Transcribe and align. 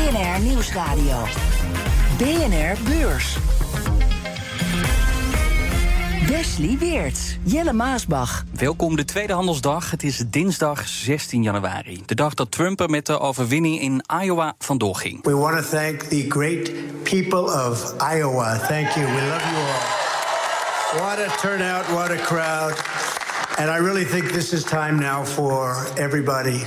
BNR 0.00 0.40
Nieuwsradio. 0.42 1.24
BNR 2.18 2.76
Beurs. 2.84 3.36
Wesley 6.28 6.76
Weert, 6.78 7.38
Jelle 7.42 7.72
Maasbach. 7.72 8.44
Welkom 8.54 8.96
de 8.96 9.04
tweede 9.04 9.32
handelsdag. 9.32 9.90
Het 9.90 10.02
is 10.02 10.22
dinsdag 10.26 10.88
16 10.88 11.42
januari. 11.42 12.02
De 12.06 12.14
dag 12.14 12.34
dat 12.34 12.50
Trump 12.50 12.80
er 12.80 12.90
met 12.90 13.06
de 13.06 13.18
overwinning 13.18 13.80
in 13.80 14.04
Iowa 14.22 14.54
vandoor 14.58 14.96
ging. 14.96 15.22
We 15.22 15.36
want 15.36 15.56
to 15.56 15.78
thank 15.78 16.02
the 16.02 16.24
great 16.28 16.70
people 17.02 17.68
of 17.68 17.94
Iowa. 18.14 18.58
Thank 18.58 18.88
you. 18.88 19.06
We 19.06 19.26
love 19.28 19.44
you 19.50 19.56
all. 19.56 21.00
What 21.00 21.18
a 21.18 21.36
turnout, 21.40 21.84
what 21.86 22.10
a 22.10 22.22
crowd. 22.24 22.84
And 23.56 23.68
I 23.68 23.78
really 23.78 24.06
think 24.06 24.32
this 24.32 24.52
is 24.52 24.64
time 24.64 24.98
now 24.98 25.24
for 25.24 25.86
everybody 25.94 26.62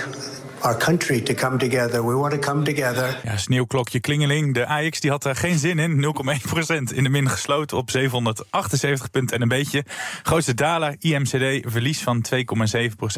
our 0.63 0.77
country 0.77 1.21
to 1.21 1.33
come 1.33 1.57
together. 1.57 2.05
We 2.05 2.13
want 2.13 2.33
to 2.33 2.39
come 2.51 2.63
together. 2.63 3.19
Ja, 3.23 3.37
sneeuwklokje 3.37 3.99
klingeling. 3.99 4.53
De 4.53 4.65
Ajax 4.65 4.99
die 4.99 5.09
had 5.09 5.25
er 5.25 5.35
geen 5.35 5.57
zin 5.57 5.79
in. 5.79 6.01
0,1% 6.01 6.95
in 6.95 7.03
de 7.03 7.09
min 7.09 7.29
gesloten 7.29 7.77
op 7.77 7.89
778 7.89 9.11
punten 9.11 9.35
en 9.35 9.41
een 9.41 9.47
beetje. 9.47 9.85
Grootste 10.23 10.53
daler, 10.53 10.95
IMCD, 10.99 11.71
verlies 11.71 12.01
van 12.01 12.25
2,7%. 12.35 12.37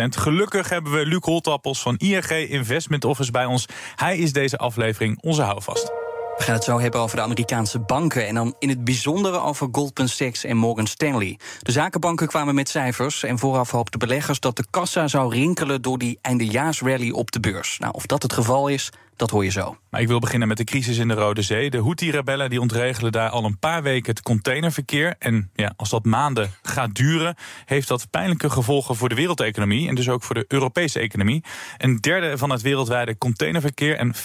Gelukkig 0.09 0.69
hebben 0.69 0.91
we 0.91 1.05
Luc 1.05 1.23
Holtappels 1.23 1.81
van 1.81 1.97
ING 1.97 2.29
Investment 2.31 3.05
Office 3.05 3.31
bij 3.31 3.45
ons. 3.45 3.65
Hij 3.95 4.17
is 4.17 4.33
deze 4.33 4.57
aflevering 4.57 5.17
onze 5.21 5.41
houvast. 5.41 6.04
We 6.37 6.43
gaan 6.43 6.53
het 6.53 6.63
zo 6.63 6.79
hebben 6.79 7.01
over 7.01 7.15
de 7.15 7.21
Amerikaanse 7.23 7.79
banken 7.79 8.27
en 8.27 8.35
dan 8.35 8.55
in 8.59 8.69
het 8.69 8.83
bijzondere 8.83 9.39
over 9.39 9.67
Goldman 9.71 10.07
Sachs 10.07 10.43
en 10.43 10.57
Morgan 10.57 10.87
Stanley. 10.87 11.39
De 11.59 11.71
zakenbanken 11.71 12.27
kwamen 12.27 12.55
met 12.55 12.69
cijfers 12.69 13.23
en 13.23 13.39
vooraf 13.39 13.71
hoopten 13.71 13.99
beleggers 13.99 14.39
dat 14.39 14.55
de 14.55 14.65
kassa 14.69 15.07
zou 15.07 15.33
rinkelen 15.33 15.81
door 15.81 15.97
die 15.97 16.19
eindejaarsrally 16.21 17.11
op 17.11 17.31
de 17.31 17.39
beurs. 17.39 17.77
Nou, 17.79 17.93
of 17.93 18.05
dat 18.05 18.23
het 18.23 18.33
geval 18.33 18.67
is, 18.67 18.91
dat 19.15 19.29
hoor 19.29 19.43
je 19.43 19.49
zo. 19.51 19.77
Maar 19.89 20.01
ik 20.01 20.07
wil 20.07 20.19
beginnen 20.19 20.47
met 20.47 20.57
de 20.57 20.63
crisis 20.63 20.97
in 20.97 21.07
de 21.07 21.13
Rode 21.13 21.41
Zee. 21.41 21.69
De 21.69 21.81
Houthi-rebellen 21.81 22.49
die 22.49 22.61
ontregelen 22.61 23.11
daar 23.11 23.29
al 23.29 23.43
een 23.43 23.59
paar 23.59 23.83
weken 23.83 24.09
het 24.09 24.21
containerverkeer. 24.21 25.15
En 25.19 25.49
ja, 25.55 25.73
als 25.75 25.89
dat 25.89 26.05
maanden 26.05 26.51
gaat 26.61 26.95
duren, 26.95 27.35
heeft 27.65 27.87
dat 27.87 28.09
pijnlijke 28.09 28.49
gevolgen 28.49 28.95
voor 28.95 29.09
de 29.09 29.15
wereldeconomie 29.15 29.87
en 29.87 29.95
dus 29.95 30.09
ook 30.09 30.23
voor 30.23 30.35
de 30.35 30.45
Europese 30.47 30.99
economie. 30.99 31.43
Een 31.77 31.97
derde 31.97 32.37
van 32.37 32.49
het 32.49 32.61
wereldwijde 32.61 33.17
containerverkeer 33.17 33.97
en 33.97 34.15
40% 34.15 34.17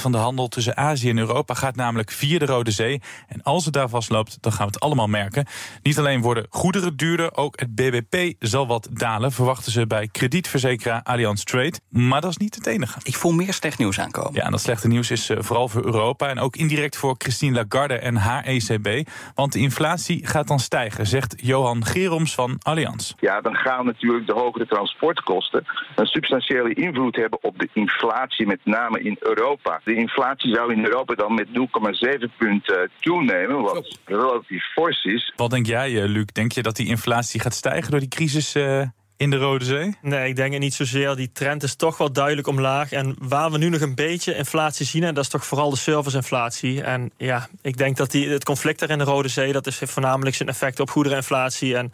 van 0.00 0.12
de 0.12 0.18
handel 0.18 0.48
tussen 0.48 0.76
Azië 0.76 1.10
en 1.10 1.18
Europa 1.18 1.54
gaat 1.54 1.76
namelijk 1.76 2.10
via 2.10 2.38
de 2.38 2.46
Rode 2.46 2.70
Zee. 2.70 3.02
En 3.28 3.42
als 3.42 3.64
het 3.64 3.74
daar 3.74 3.88
vastloopt, 3.88 4.38
dan 4.40 4.52
gaan 4.52 4.66
we 4.66 4.72
het 4.72 4.80
allemaal 4.80 5.08
merken. 5.08 5.46
Niet 5.82 5.98
alleen 5.98 6.20
worden 6.20 6.46
goederen 6.50 6.96
duurder, 6.96 7.36
ook 7.36 7.60
het 7.60 7.74
BBP 7.74 8.34
zal 8.38 8.66
wat 8.66 8.88
dalen, 8.90 9.32
verwachten 9.32 9.72
ze 9.72 9.86
bij 9.86 10.08
kredietverzekeraar 10.12 11.02
Allianz 11.02 11.42
Trade. 11.42 11.74
Maar 11.88 12.20
dat 12.20 12.30
is 12.30 12.36
niet 12.36 12.54
het 12.54 12.66
enige. 12.66 13.00
Ik 13.02 13.16
voel 13.16 13.32
meer 13.32 13.52
slecht 13.52 13.78
nieuws 13.78 13.98
Ja, 14.32 14.44
en 14.44 14.50
dat 14.50 14.60
slechte 14.60 14.88
nieuws 14.88 15.10
is 15.10 15.30
uh, 15.30 15.38
vooral 15.40 15.68
voor 15.68 15.84
Europa 15.84 16.28
en 16.28 16.38
ook 16.38 16.56
indirect 16.56 16.96
voor 16.96 17.14
Christine 17.18 17.54
Lagarde 17.54 17.94
en 17.94 18.16
haar 18.16 18.44
ECB. 18.44 19.08
Want 19.34 19.52
de 19.52 19.58
inflatie 19.58 20.26
gaat 20.26 20.48
dan 20.48 20.58
stijgen, 20.58 21.06
zegt 21.06 21.34
Johan 21.36 21.84
Geroms 21.84 22.34
van 22.34 22.58
Allianz. 22.62 23.12
Ja, 23.20 23.40
dan 23.40 23.54
gaan 23.54 23.84
natuurlijk 23.84 24.26
de 24.26 24.32
hogere 24.32 24.66
transportkosten 24.66 25.64
een 25.96 26.06
substantiële 26.06 26.74
invloed 26.74 27.16
hebben 27.16 27.42
op 27.42 27.58
de 27.58 27.68
inflatie, 27.72 28.46
met 28.46 28.60
name 28.64 29.00
in 29.00 29.16
Europa. 29.20 29.80
De 29.84 29.94
inflatie 29.94 30.54
zou 30.54 30.72
in 30.72 30.84
Europa 30.84 31.14
dan 31.14 31.34
met 31.34 31.46
0,7 31.48 32.36
punten 32.38 32.90
toenemen, 33.00 33.60
wat 33.60 33.98
relatief 34.04 34.64
fors 34.72 35.04
is. 35.04 35.32
Wat 35.36 35.50
denk 35.50 35.66
jij, 35.66 35.90
uh, 35.90 36.04
Luc? 36.04 36.24
Denk 36.32 36.52
je 36.52 36.62
dat 36.62 36.76
die 36.76 36.86
inflatie 36.86 37.40
gaat 37.40 37.54
stijgen 37.54 37.90
door 37.90 38.00
die 38.00 38.08
crisis? 38.08 38.56
Uh 38.56 38.82
in 39.16 39.30
de 39.30 39.36
Rode 39.36 39.64
Zee? 39.64 39.96
Nee, 40.02 40.28
ik 40.28 40.36
denk 40.36 40.52
het 40.52 40.60
niet 40.60 40.74
zozeer. 40.74 41.16
Die 41.16 41.30
trend 41.32 41.62
is 41.62 41.74
toch 41.74 41.98
wel 41.98 42.12
duidelijk 42.12 42.46
omlaag. 42.46 42.92
En 42.92 43.16
waar 43.18 43.50
we 43.50 43.58
nu 43.58 43.68
nog 43.68 43.80
een 43.80 43.94
beetje 43.94 44.36
inflatie 44.36 44.86
zien, 44.86 45.04
en 45.04 45.14
dat 45.14 45.24
is 45.24 45.30
toch 45.30 45.46
vooral 45.46 45.70
de 45.70 45.76
serviceinflatie. 45.76 46.82
En 46.82 47.10
ja, 47.16 47.48
ik 47.62 47.76
denk 47.76 47.96
dat 47.96 48.10
die, 48.10 48.28
het 48.28 48.44
conflict 48.44 48.80
er 48.80 48.90
in 48.90 48.98
de 48.98 49.04
Rode 49.04 49.28
Zee, 49.28 49.52
dat 49.52 49.66
is 49.66 49.78
voornamelijk 49.82 50.36
zijn 50.36 50.48
effect 50.48 50.80
op 50.80 50.90
goedereninflatie. 50.90 51.76
En 51.76 51.92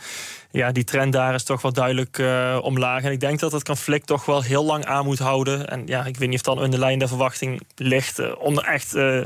ja, 0.51 0.73
die 0.73 0.85
trend 0.85 1.13
daar 1.13 1.35
is 1.35 1.43
toch 1.43 1.63
wel 1.63 1.73
duidelijk 1.73 2.19
uh, 2.19 2.59
omlaag. 2.63 3.03
En 3.03 3.13
ik 3.13 3.21
denk 3.21 3.39
dat 3.39 3.53
het 3.53 3.65
conflict 3.65 4.07
toch 4.07 4.25
wel 4.25 4.43
heel 4.43 4.65
lang 4.65 4.85
aan 4.85 5.05
moet 5.05 5.19
houden. 5.19 5.69
En 5.69 5.83
ja, 5.87 6.05
ik 6.05 6.17
weet 6.17 6.29
niet 6.29 6.47
of 6.47 6.55
dan 6.55 6.65
in 6.65 6.71
de 6.71 6.79
lijn 6.79 6.99
der 6.99 7.09
verwachting 7.09 7.61
ligt 7.77 8.21
uh, 8.21 8.33
om 8.39 8.59
echt 8.59 8.95
uh, 8.95 9.25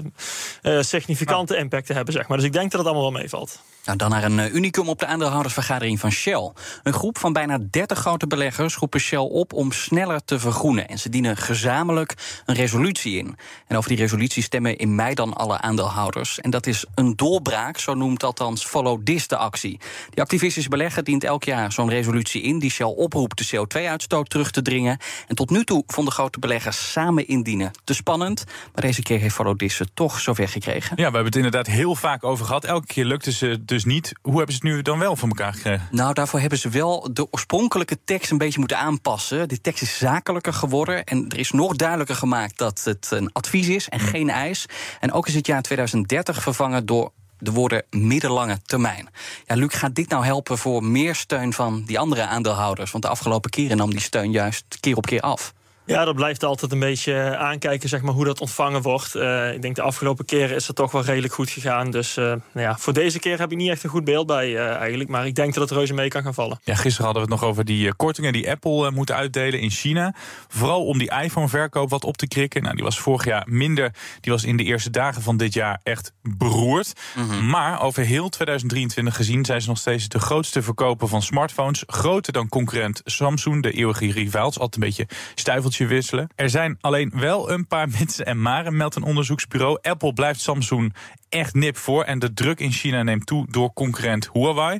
significante 0.81 1.57
impact 1.57 1.87
te 1.87 1.93
hebben, 1.93 2.15
zeg 2.15 2.29
maar. 2.29 2.37
Dus 2.37 2.47
ik 2.47 2.53
denk 2.53 2.71
dat 2.71 2.81
het 2.81 2.89
allemaal 2.89 3.13
wel 3.13 3.21
meevalt. 3.21 3.63
Nou, 3.85 3.99
dan 3.99 4.11
naar 4.11 4.25
een 4.25 4.57
unicum 4.57 4.89
op 4.89 4.99
de 4.99 5.07
aandeelhoudersvergadering 5.07 6.01
van 6.01 6.11
Shell. 6.11 6.53
Een 6.83 6.93
groep 6.93 7.19
van 7.19 7.33
bijna 7.33 7.59
30 7.71 7.99
grote 7.99 8.27
beleggers 8.27 8.77
roepen 8.77 9.01
Shell 9.01 9.19
op 9.19 9.53
om 9.53 9.73
sneller 9.73 10.25
te 10.25 10.39
vergroenen. 10.39 10.89
En 10.89 10.99
ze 10.99 11.09
dienen 11.09 11.37
gezamenlijk 11.37 12.15
een 12.47 12.55
resolutie 12.55 13.19
in. 13.19 13.37
En 13.67 13.77
over 13.77 13.89
die 13.89 13.99
resolutie 13.99 14.43
stemmen 14.43 14.77
in 14.77 14.95
mei 14.95 15.15
dan 15.15 15.35
alle 15.35 15.61
aandeelhouders. 15.61 16.41
En 16.41 16.51
dat 16.51 16.67
is 16.67 16.85
een 16.95 17.17
doorbraak, 17.17 17.79
zo 17.79 17.95
noemt 17.95 18.23
althans 18.23 18.65
Follow 18.67 19.03
This 19.05 19.29
de 19.29 19.37
actie. 19.37 19.81
Die 20.11 20.23
activistische 20.23 20.69
belegger 20.69 21.05
dient 21.15 21.33
elk 21.33 21.45
jaar 21.45 21.73
zo'n 21.73 21.89
resolutie 21.89 22.43
in 22.43 22.59
die 22.59 22.71
Shell 22.71 22.87
oproept 22.87 23.51
de 23.51 23.57
CO2-uitstoot 23.57 24.31
terug 24.31 24.51
te 24.51 24.63
dringen. 24.63 24.99
En 25.27 25.35
tot 25.35 25.51
nu 25.51 25.65
toe 25.65 25.83
vonden 25.87 26.13
grote 26.13 26.39
beleggers 26.39 26.93
samen 26.93 27.29
indienen 27.29 27.71
te 27.85 27.95
spannend. 27.95 28.45
Maar 28.75 28.85
deze 28.85 29.03
keer 29.03 29.19
heeft 29.19 29.79
het 29.79 29.91
toch 29.95 30.21
zover 30.21 30.49
gekregen. 30.49 30.91
Ja, 30.91 30.97
we 30.97 31.03
hebben 31.03 31.25
het 31.25 31.37
inderdaad 31.37 31.67
heel 31.67 31.95
vaak 31.95 32.25
over 32.25 32.47
gehad. 32.47 32.65
Elke 32.65 32.87
keer 32.87 33.05
lukte 33.05 33.33
ze 33.33 33.65
dus 33.65 33.85
niet. 33.85 34.13
Hoe 34.23 34.37
hebben 34.37 34.55
ze 34.55 34.61
het 34.63 34.75
nu 34.75 34.83
dan 34.83 34.99
wel 34.99 35.17
voor 35.17 35.29
elkaar 35.29 35.53
gekregen? 35.53 35.89
Nou, 35.91 36.15
daarvoor 36.15 36.41
hebben 36.41 36.59
ze 36.59 36.69
wel 36.69 37.09
de 37.13 37.27
oorspronkelijke 37.31 37.99
tekst 38.05 38.31
een 38.31 38.39
beetje 38.39 38.59
moeten 38.59 38.79
aanpassen. 38.79 39.49
Die 39.49 39.61
tekst 39.61 39.83
is 39.83 39.99
zakelijker 39.99 40.53
geworden. 40.53 41.05
En 41.05 41.29
er 41.29 41.39
is 41.39 41.51
nog 41.51 41.77
duidelijker 41.77 42.17
gemaakt 42.17 42.59
dat 42.59 42.81
het 42.85 43.09
een 43.11 43.33
advies 43.33 43.69
is 43.69 43.89
en 43.89 44.01
geen 44.01 44.31
eis. 44.31 44.67
En 45.01 45.13
ook 45.13 45.27
is 45.27 45.35
het 45.35 45.47
jaar 45.47 45.63
2030 45.63 46.43
vervangen 46.43 46.87
door 46.87 47.13
de 47.45 47.53
woorden 47.53 47.83
middellange 47.91 48.59
termijn. 48.67 49.09
Ja, 49.47 49.55
Luc, 49.55 49.79
gaat 49.79 49.95
dit 49.95 50.09
nou 50.09 50.25
helpen 50.25 50.59
voor 50.59 50.85
meer 50.85 51.15
steun 51.15 51.53
van 51.53 51.83
die 51.87 51.99
andere 51.99 52.27
aandeelhouders? 52.27 52.91
Want 52.91 53.05
de 53.05 53.11
afgelopen 53.11 53.51
keren 53.51 53.77
nam 53.77 53.91
die 53.91 54.01
steun 54.01 54.31
juist 54.31 54.65
keer 54.81 54.97
op 54.97 55.07
keer 55.07 55.21
af. 55.21 55.55
Ja, 55.87 56.05
dat 56.05 56.15
blijft 56.15 56.45
altijd 56.45 56.73
een 56.73 56.79
beetje 56.79 57.37
aankijken 57.37 57.89
zeg 57.89 58.03
maar, 58.03 58.15
hoe 58.15 58.25
dat 58.25 58.41
ontvangen 58.41 58.83
wordt. 58.83 59.15
Uh, 59.15 59.53
ik 59.53 59.63
denk 59.63 59.77
de 59.77 59.83
afgelopen 59.83 60.25
keren 60.25 60.57
is 60.57 60.67
het 60.67 60.77
toch 60.77 60.93
wel 60.93 61.03
redelijk 61.03 61.33
goed 61.33 61.51
gegaan. 61.51 61.91
Dus 61.91 62.17
uh, 62.17 62.25
nou 62.25 62.41
ja, 62.53 62.77
voor 62.79 62.93
deze 62.93 63.19
keer 63.19 63.39
heb 63.39 63.53
ik 63.53 63.57
niet 63.57 63.71
echt 63.71 63.85
een 63.85 63.91
goed 63.91 64.05
beeld 64.05 64.27
bij 64.27 64.49
uh, 64.49 64.75
eigenlijk. 64.75 65.11
Maar 65.11 65.27
ik 65.27 65.35
denk 65.35 65.55
dat 65.55 65.69
het 65.69 65.79
reuze 65.79 65.95
mee 65.95 66.09
kan 66.09 66.23
gaan 66.23 66.35
vallen. 66.35 66.61
Ja, 66.63 66.75
gisteren 66.75 67.05
hadden 67.05 67.25
we 67.25 67.33
het 67.33 67.41
nog 67.41 67.51
over 67.51 67.65
die 67.65 67.95
kortingen 67.95 68.33
die 68.33 68.51
Apple 68.51 68.91
moet 68.91 69.11
uitdelen 69.11 69.61
in 69.61 69.71
China. 69.71 70.15
Vooral 70.49 70.87
om 70.87 70.99
die 70.99 71.11
iPhone-verkoop 71.23 71.91
wat 71.91 72.05
op 72.05 72.17
te 72.17 72.29
krikken. 72.29 72.63
Nou, 72.63 72.75
die 72.75 72.85
was 72.85 72.99
vorig 72.99 73.25
jaar 73.25 73.45
minder. 73.47 73.91
Die 74.21 74.33
was 74.33 74.45
in 74.45 74.57
de 74.57 74.65
eerste 74.65 74.91
dagen 74.91 75.23
van 75.23 75.37
dit 75.37 75.55
jaar 75.55 75.81
echt 75.83 76.13
beroerd. 76.23 76.93
Mm 77.17 77.29
-hmm. 77.29 77.51
Maar 77.51 77.83
over 77.83 78.03
heel 78.03 78.29
2023 78.29 79.17
gezien 79.17 79.45
zijn 79.45 79.61
ze 79.61 79.69
nog 79.69 79.79
steeds 79.79 80.09
de 80.09 80.19
grootste 80.19 80.63
verkoper 80.63 81.09
van 81.09 81.23
smartphones. 81.23 81.83
Groter 81.87 82.33
dan 82.33 82.49
concurrent 82.49 83.01
Samsung, 83.05 83.63
de 83.63 83.73
eeuwige 83.73 84.13
rivaals. 84.13 84.59
Altijd 84.59 84.75
een 84.75 84.89
beetje 84.89 85.07
stuiveltje 85.35 85.74
wisselen. 85.79 86.29
Er 86.35 86.51
zijn 86.51 86.77
alleen 86.81 87.13
wel 87.15 87.51
een 87.51 87.67
paar 87.67 87.89
mensen 87.99 88.27
en 88.27 88.43
maren, 88.43 88.77
meldt 88.77 88.97
een 88.97 89.03
onderzoeksbureau. 89.03 89.79
Apple 89.83 90.13
blijft 90.13 90.41
Samsung 90.41 90.95
echt 91.29 91.55
nip 91.55 91.77
voor. 91.77 92.05
En 92.05 92.19
de 92.19 92.35
druk 92.35 92.61
in 92.61 92.73
China 92.73 93.03
neemt 93.03 93.27
toe 93.27 93.47
door 93.51 93.73
concurrent 93.73 94.29
Huawei. 94.33 94.79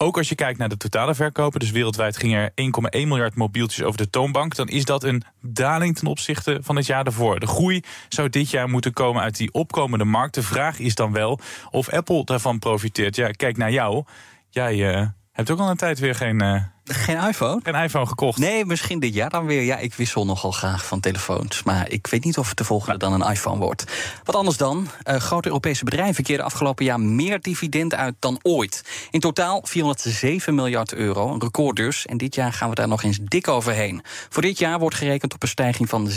Ook 0.00 0.16
als 0.16 0.28
je 0.28 0.34
kijkt 0.34 0.58
naar 0.58 0.68
de 0.68 0.76
totale 0.76 1.14
verkopen, 1.14 1.60
dus 1.60 1.70
wereldwijd 1.70 2.16
ging 2.16 2.34
er 2.34 2.50
1,1 2.50 3.06
miljard 3.06 3.34
mobieltjes 3.34 3.84
over 3.84 3.98
de 3.98 4.10
toonbank, 4.10 4.54
dan 4.54 4.68
is 4.68 4.84
dat 4.84 5.04
een 5.04 5.22
daling 5.40 5.96
ten 5.96 6.06
opzichte 6.06 6.58
van 6.62 6.76
het 6.76 6.86
jaar 6.86 7.04
daarvoor. 7.04 7.40
De 7.40 7.46
groei 7.46 7.82
zou 8.08 8.28
dit 8.28 8.50
jaar 8.50 8.68
moeten 8.68 8.92
komen 8.92 9.22
uit 9.22 9.36
die 9.36 9.52
opkomende 9.52 10.04
markt. 10.04 10.34
De 10.34 10.42
vraag 10.42 10.78
is 10.78 10.94
dan 10.94 11.12
wel 11.12 11.40
of 11.70 11.88
Apple 11.88 12.24
daarvan 12.24 12.58
profiteert. 12.58 13.16
Ja, 13.16 13.30
kijk 13.30 13.56
naar 13.56 13.72
jou. 13.72 14.04
Jij 14.50 14.76
uh, 14.76 15.06
hebt 15.32 15.50
ook 15.50 15.58
al 15.58 15.70
een 15.70 15.76
tijd 15.76 15.98
weer 15.98 16.14
geen, 16.14 16.42
uh, 16.42 16.62
Geen 16.90 17.16
iPhone? 17.16 17.60
Geen 17.62 17.74
iPhone 17.74 18.06
gekocht? 18.06 18.38
Nee, 18.38 18.64
misschien 18.64 18.98
dit 18.98 19.14
jaar 19.14 19.30
dan 19.30 19.46
weer. 19.46 19.62
Ja, 19.62 19.76
ik 19.76 19.94
wissel 19.94 20.24
nogal 20.24 20.50
graag 20.50 20.86
van 20.86 21.00
telefoons. 21.00 21.62
Maar 21.62 21.90
ik 21.90 22.06
weet 22.06 22.24
niet 22.24 22.38
of 22.38 22.48
het 22.48 22.56
de 22.56 22.64
volgende 22.64 22.98
dan 22.98 23.12
een 23.12 23.30
iPhone 23.30 23.58
wordt. 23.58 23.84
Wat 24.24 24.34
anders 24.34 24.56
dan? 24.56 24.88
Uh, 25.04 25.16
grote 25.16 25.48
Europese 25.48 25.84
bedrijven 25.84 26.24
keren 26.24 26.44
afgelopen 26.44 26.84
jaar 26.84 27.00
meer 27.00 27.40
dividend 27.40 27.94
uit 27.94 28.14
dan 28.18 28.38
ooit. 28.42 28.84
In 29.10 29.20
totaal 29.20 29.60
407 29.64 30.54
miljard 30.54 30.94
euro, 30.94 31.32
een 31.32 31.40
record 31.40 31.76
dus. 31.76 32.06
En 32.06 32.16
dit 32.16 32.34
jaar 32.34 32.52
gaan 32.52 32.68
we 32.68 32.74
daar 32.74 32.88
nog 32.88 33.02
eens 33.02 33.18
dik 33.22 33.48
overheen. 33.48 34.02
Voor 34.28 34.42
dit 34.42 34.58
jaar 34.58 34.78
wordt 34.78 34.96
gerekend 34.96 35.34
op 35.34 35.42
een 35.42 35.48
stijging 35.48 35.88
van 35.88 36.08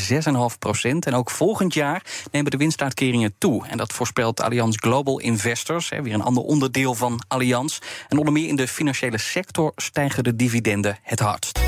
6,5 0.52 0.58
procent. 0.60 1.06
En 1.06 1.14
ook 1.14 1.30
volgend 1.30 1.74
jaar 1.74 2.04
nemen 2.32 2.52
de 2.52 2.58
winstuitkeringen 2.58 3.34
toe. 3.38 3.68
En 3.68 3.78
dat 3.78 3.94
voorspelt 3.94 4.42
Allianz 4.42 4.78
Global 4.80 5.20
Investors, 5.20 5.90
hè, 5.90 6.02
weer 6.02 6.14
een 6.14 6.22
ander 6.22 6.44
onderdeel 6.44 6.94
van 6.94 7.24
Allianz. 7.28 7.80
En 8.08 8.18
onder 8.18 8.34
meer 8.34 8.48
in 8.48 8.56
de 8.56 8.68
financiële 8.68 9.18
sector 9.18 9.72
stijgen 9.76 10.24
de 10.24 10.36
dividenden 10.36 10.60
het 11.02 11.20
hardst. 11.20 11.60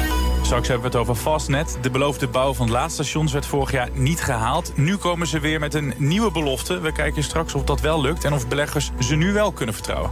Straks 0.42 0.68
hebben 0.68 0.92
we 0.92 0.98
het 0.98 1.08
over 1.08 1.22
Fastnet. 1.22 1.78
De 1.82 1.90
beloofde 1.90 2.28
bouw 2.28 2.54
van 2.54 2.72
laadstations 2.72 3.34
werd 3.34 3.46
vorig 3.46 3.72
jaar 3.72 3.90
niet 3.94 4.22
gehaald. 4.22 4.78
Nu 4.78 4.98
komen 4.98 5.28
ze 5.28 5.40
weer 5.40 5.60
met 5.60 5.74
een 5.74 5.94
nieuwe 5.98 6.32
belofte. 6.32 6.80
We 6.80 6.92
kijken 6.92 7.24
straks 7.24 7.54
of 7.54 7.64
dat 7.64 7.82
wel 7.82 8.02
lukt 8.02 8.24
en 8.24 8.34
of 8.34 8.48
beleggers 8.48 8.92
ze 9.00 9.16
nu 9.16 9.34
wel 9.34 9.52
kunnen 9.52 9.76
vertrouwen. 9.76 10.10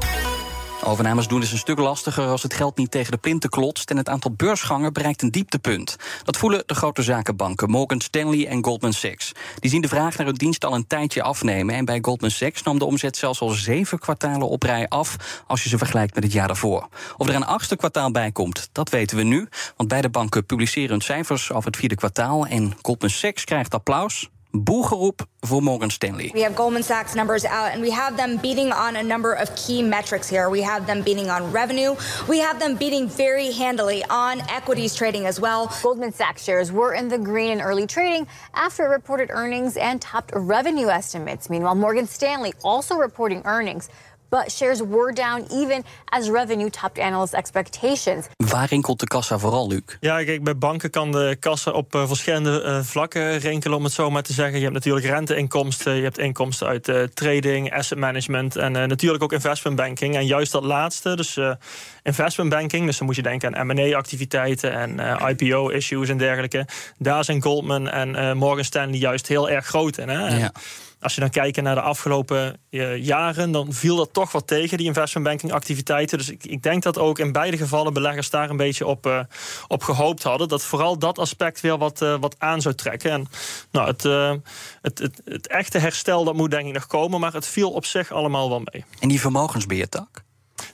Overnames 0.83 1.27
doen 1.27 1.39
dus 1.39 1.51
een 1.51 1.57
stuk 1.57 1.79
lastiger 1.79 2.27
als 2.27 2.43
het 2.43 2.53
geld 2.53 2.77
niet 2.77 2.91
tegen 2.91 3.11
de 3.11 3.17
pinten 3.17 3.49
klotst 3.49 3.89
en 3.89 3.97
het 3.97 4.09
aantal 4.09 4.31
beursgangen 4.31 4.93
bereikt 4.93 5.21
een 5.21 5.31
dieptepunt. 5.31 5.95
Dat 6.23 6.37
voelen 6.37 6.63
de 6.65 6.75
grote 6.75 7.01
zakenbanken 7.01 7.69
Morgan 7.69 8.01
Stanley 8.01 8.47
en 8.47 8.63
Goldman 8.63 8.93
Sachs. 8.93 9.31
Die 9.59 9.69
zien 9.69 9.81
de 9.81 9.87
vraag 9.87 10.17
naar 10.17 10.25
hun 10.25 10.35
dienst 10.35 10.65
al 10.65 10.75
een 10.75 10.87
tijdje 10.87 11.23
afnemen 11.23 11.75
en 11.75 11.85
bij 11.85 11.99
Goldman 12.01 12.31
Sachs 12.31 12.63
nam 12.63 12.79
de 12.79 12.85
omzet 12.85 13.17
zelfs 13.17 13.41
al 13.41 13.49
zeven 13.49 13.99
kwartalen 13.99 14.49
op 14.49 14.63
rij 14.63 14.87
af 14.87 15.43
als 15.47 15.63
je 15.63 15.69
ze 15.69 15.77
vergelijkt 15.77 16.15
met 16.15 16.23
het 16.23 16.33
jaar 16.33 16.47
daarvoor. 16.47 16.87
Of 17.17 17.27
er 17.27 17.35
een 17.35 17.45
achtste 17.45 17.75
kwartaal 17.75 18.11
bij 18.11 18.31
komt, 18.31 18.69
dat 18.71 18.89
weten 18.89 19.17
we 19.17 19.23
nu, 19.23 19.47
want 19.77 19.89
beide 19.89 20.09
banken 20.09 20.45
publiceren 20.45 20.89
hun 20.89 21.01
cijfers 21.01 21.51
over 21.51 21.65
het 21.69 21.77
vierde 21.77 21.95
kwartaal 21.95 22.45
en 22.45 22.73
Goldman 22.81 23.09
Sachs 23.09 23.43
krijgt 23.43 23.73
applaus. 23.73 24.29
Boegeroep 24.51 25.25
voor 25.39 25.63
Morgan 25.63 25.89
Stanley. 25.89 26.30
We 26.33 26.42
have 26.42 26.56
Goldman 26.56 26.83
Sachs 26.83 27.13
numbers 27.13 27.45
out 27.45 27.71
and 27.71 27.81
we 27.81 27.92
have 27.92 28.18
them 28.18 28.38
beating 28.38 28.74
on 28.74 28.95
a 28.95 29.03
number 29.03 29.33
of 29.33 29.50
key 29.56 29.81
metrics 29.81 30.30
here. 30.30 30.50
We 30.50 30.62
have 30.62 30.86
them 30.86 31.01
beating 31.01 31.30
on 31.30 31.51
revenue. 31.51 31.95
We 32.27 32.39
have 32.39 32.59
them 32.59 32.75
beating 32.75 33.09
very 33.09 33.51
handily 33.51 34.03
on 34.09 34.42
equities 34.50 34.95
trading 34.95 35.25
as 35.25 35.39
well. 35.39 35.71
Goldman 35.81 36.13
Sachs 36.13 36.44
shares 36.44 36.71
were 36.71 36.94
in 36.94 37.07
the 37.07 37.18
green 37.18 37.51
in 37.51 37.62
early 37.62 37.88
trading 37.88 38.27
after 38.53 38.86
it 38.86 38.89
reported 38.89 39.30
earnings 39.31 39.77
and 39.77 40.01
topped 40.01 40.31
revenue 40.36 40.89
estimates. 40.89 41.50
Meanwhile, 41.50 41.75
Morgan 41.75 42.07
Stanley 42.07 42.53
also 42.63 42.95
reporting 42.95 43.42
earnings 43.45 43.89
but 44.31 44.51
shares 44.51 44.79
were 44.79 45.13
down 45.13 45.45
even 45.49 45.83
as 46.05 46.29
revenue 46.29 46.69
topped 46.69 46.99
analyst 46.99 47.33
expectations. 47.33 48.27
Waar 48.37 48.67
rinkelt 48.67 48.99
de 48.99 49.07
kassa 49.07 49.37
vooral, 49.37 49.67
Luc? 49.67 49.81
Ja, 49.99 50.23
kijk, 50.23 50.43
bij 50.43 50.57
banken 50.57 50.89
kan 50.89 51.11
de 51.11 51.37
kassa 51.39 51.71
op 51.71 51.95
uh, 51.95 52.07
verschillende 52.07 52.63
uh, 52.65 52.79
vlakken 52.81 53.37
rinkelen, 53.37 53.77
om 53.77 53.83
het 53.83 53.93
zo 53.93 54.09
maar 54.09 54.23
te 54.23 54.33
zeggen. 54.33 54.55
Je 54.55 54.61
hebt 54.61 54.73
natuurlijk 54.73 55.05
renteinkomsten, 55.05 55.95
je 55.95 56.03
hebt 56.03 56.17
inkomsten 56.17 56.67
uit 56.67 56.87
uh, 56.87 57.03
trading, 57.03 57.73
asset 57.73 57.97
management 57.97 58.55
en 58.55 58.71
natuurlijk 58.71 59.23
ook 59.23 59.33
investment 59.33 59.75
banking. 59.75 60.15
En 60.15 60.25
juist 60.25 60.51
dat 60.51 60.63
laatste, 60.63 61.15
dus 61.15 61.39
investment 62.03 62.49
banking, 62.49 62.85
dus 62.85 62.97
dan 62.97 63.05
moet 63.05 63.15
je 63.15 63.21
denken 63.21 63.55
aan 63.55 63.67
M&A-activiteiten 63.67 64.73
en 64.73 65.19
IPO-issues 65.29 66.09
en 66.09 66.17
dergelijke. 66.17 66.67
Daar 66.97 67.23
zijn 67.23 67.41
Goldman 67.41 67.89
en 67.89 68.37
Morgan 68.37 68.63
Stanley 68.63 68.99
juist 68.99 69.27
heel 69.27 69.49
erg 69.49 69.65
groot 69.65 69.97
in. 69.97 70.09
Hè? 70.09 70.37
Ja 70.37 70.51
als 71.01 71.15
je 71.15 71.21
dan 71.21 71.30
kijkt 71.30 71.62
naar 71.62 71.75
de 71.75 71.81
afgelopen 71.81 72.59
uh, 72.69 72.98
jaren, 72.98 73.51
dan 73.51 73.74
viel 73.74 73.95
dat 73.95 74.13
toch 74.13 74.31
wat 74.31 74.48
tegen, 74.48 74.77
die 74.77 74.88
investment 74.88 75.25
banking 75.25 75.51
activiteiten. 75.51 76.18
Dus 76.18 76.30
ik, 76.30 76.44
ik 76.45 76.63
denk 76.63 76.83
dat 76.83 76.98
ook 76.98 77.19
in 77.19 77.31
beide 77.31 77.57
gevallen 77.57 77.94
beleggers 77.94 78.30
daar 78.30 78.50
een 78.50 78.57
beetje 78.57 78.86
op, 78.86 79.06
uh, 79.07 79.19
op 79.68 79.83
gehoopt 79.83 80.24
hadden. 80.24 80.48
Dat 80.48 80.63
vooral 80.63 81.00
dat 81.00 81.19
aspect 81.19 81.62
weer 81.62 81.77
wat, 81.77 82.01
uh, 82.01 82.15
wat 82.19 82.36
aan 82.38 82.62
zou 82.62 82.75
trekken. 82.75 83.12
En 83.12 83.27
nou, 83.71 83.88
het, 83.88 84.03
het, 84.81 85.00
het, 85.00 85.21
het, 85.25 85.48
echte 85.48 85.77
herstel 85.77 86.24
dat 86.24 86.36
moet 86.36 86.51
denk 86.51 86.68
ik 86.68 86.74
nog 86.74 86.88
komen, 86.88 87.19
maar 87.19 87.33
het 87.33 87.48
viel 87.48 87.71
op 87.71 87.86
zich 87.86 88.12
allemaal 88.12 88.50
wel 88.50 88.62
mee. 88.71 88.86
En 89.00 89.07
die 89.07 89.19
vermogensbeheertak? 89.19 90.24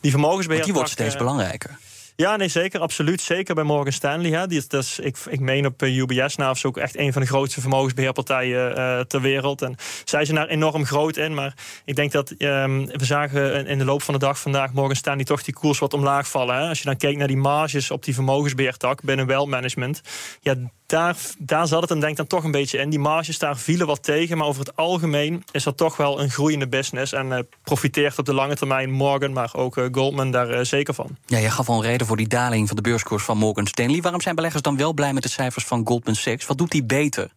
Die 0.01 0.11
vermogensbeheertak. 0.11 0.65
die 0.65 0.73
wordt 0.73 0.89
steeds 0.89 1.17
belangrijker. 1.17 1.77
Ja, 2.19 2.35
nee, 2.35 2.47
zeker, 2.47 2.79
absoluut. 2.79 3.21
Zeker 3.21 3.55
bij 3.55 3.63
Morgan 3.63 3.91
Stanley. 3.91 4.31
Hè. 4.31 4.47
Die, 4.47 4.63
dat 4.67 4.99
ik, 5.01 5.17
ik 5.29 5.39
meen 5.39 5.65
op 5.65 5.81
eh, 5.81 5.97
UBS 5.97 6.35
na 6.35 6.49
of 6.49 6.65
ook 6.65 6.77
echt 6.77 6.97
een 6.97 7.13
van 7.13 7.21
de 7.21 7.27
grootste 7.27 7.61
vermogensbeheerpartijen 7.61 8.77
uh, 8.77 8.99
ter 8.99 9.21
wereld. 9.21 9.61
En 9.61 9.75
zij 10.05 10.25
zijn 10.25 10.37
daar 10.37 10.47
enorm 10.47 10.85
groot 10.85 11.17
in. 11.17 11.33
Maar 11.33 11.53
ik 11.85 11.95
denk 11.95 12.11
dat 12.11 12.33
um, 12.37 12.85
we 12.85 13.05
zagen 13.05 13.67
in 13.67 13.77
de 13.77 13.85
loop 13.85 14.01
van 14.01 14.13
de 14.13 14.19
dag 14.19 14.39
vandaag 14.39 14.73
Morgan 14.73 14.95
Stanley 14.95 15.25
toch 15.25 15.43
die 15.43 15.53
koers 15.53 15.79
wat 15.79 15.93
omlaag 15.93 16.29
vallen. 16.29 16.55
Hè. 16.55 16.67
Als 16.67 16.79
je 16.79 16.85
dan 16.85 16.97
kijkt 16.97 17.17
naar 17.17 17.27
die 17.27 17.37
marges 17.37 17.91
op 17.91 18.03
die 18.03 18.13
vermogensbeheertak 18.13 19.01
binnen 19.01 19.25
wealth 19.25 19.47
management. 19.47 20.01
Ja, 20.41 20.55
daar, 20.87 21.15
daar 21.37 21.67
zat 21.67 21.81
het 21.81 21.91
en 21.91 21.99
denk 21.99 22.17
dan 22.17 22.27
toch 22.27 22.43
een 22.43 22.51
beetje 22.51 22.77
in. 22.77 22.89
Die 22.89 22.99
marges 22.99 23.39
daar 23.39 23.57
vielen 23.57 23.87
wat 23.87 24.03
tegen, 24.03 24.37
maar 24.37 24.47
over 24.47 24.59
het 24.59 24.75
algemeen 24.75 25.43
is 25.51 25.63
dat 25.63 25.77
toch 25.77 25.97
wel 25.97 26.21
een 26.21 26.29
groeiende 26.29 26.67
business 26.67 27.13
en 27.13 27.27
uh, 27.27 27.39
profiteert 27.63 28.19
op 28.19 28.25
de 28.25 28.33
lange 28.33 28.55
termijn 28.55 28.91
Morgan, 28.91 29.33
maar 29.33 29.49
ook 29.53 29.77
uh, 29.77 29.85
Goldman 29.91 30.31
daar 30.31 30.49
uh, 30.49 30.59
zeker 30.61 30.93
van. 30.93 31.17
Ja, 31.25 31.37
je 31.37 31.49
gaf 31.49 31.69
al 31.69 31.75
een 31.75 31.89
reden 31.89 32.07
voor 32.07 32.17
die 32.17 32.27
daling 32.27 32.67
van 32.67 32.75
de 32.75 32.81
beurskoers 32.81 33.23
van 33.23 33.37
Morgan 33.37 33.67
Stanley. 33.67 34.01
Waarom 34.01 34.21
zijn 34.21 34.35
beleggers 34.35 34.61
dan 34.61 34.77
wel 34.77 34.93
blij 34.93 35.13
met 35.13 35.23
de 35.23 35.29
cijfers 35.29 35.65
van 35.65 35.81
Goldman 35.85 36.15
Sachs? 36.15 36.45
Wat 36.45 36.57
doet 36.57 36.71
die 36.71 36.83
beter? 36.83 37.29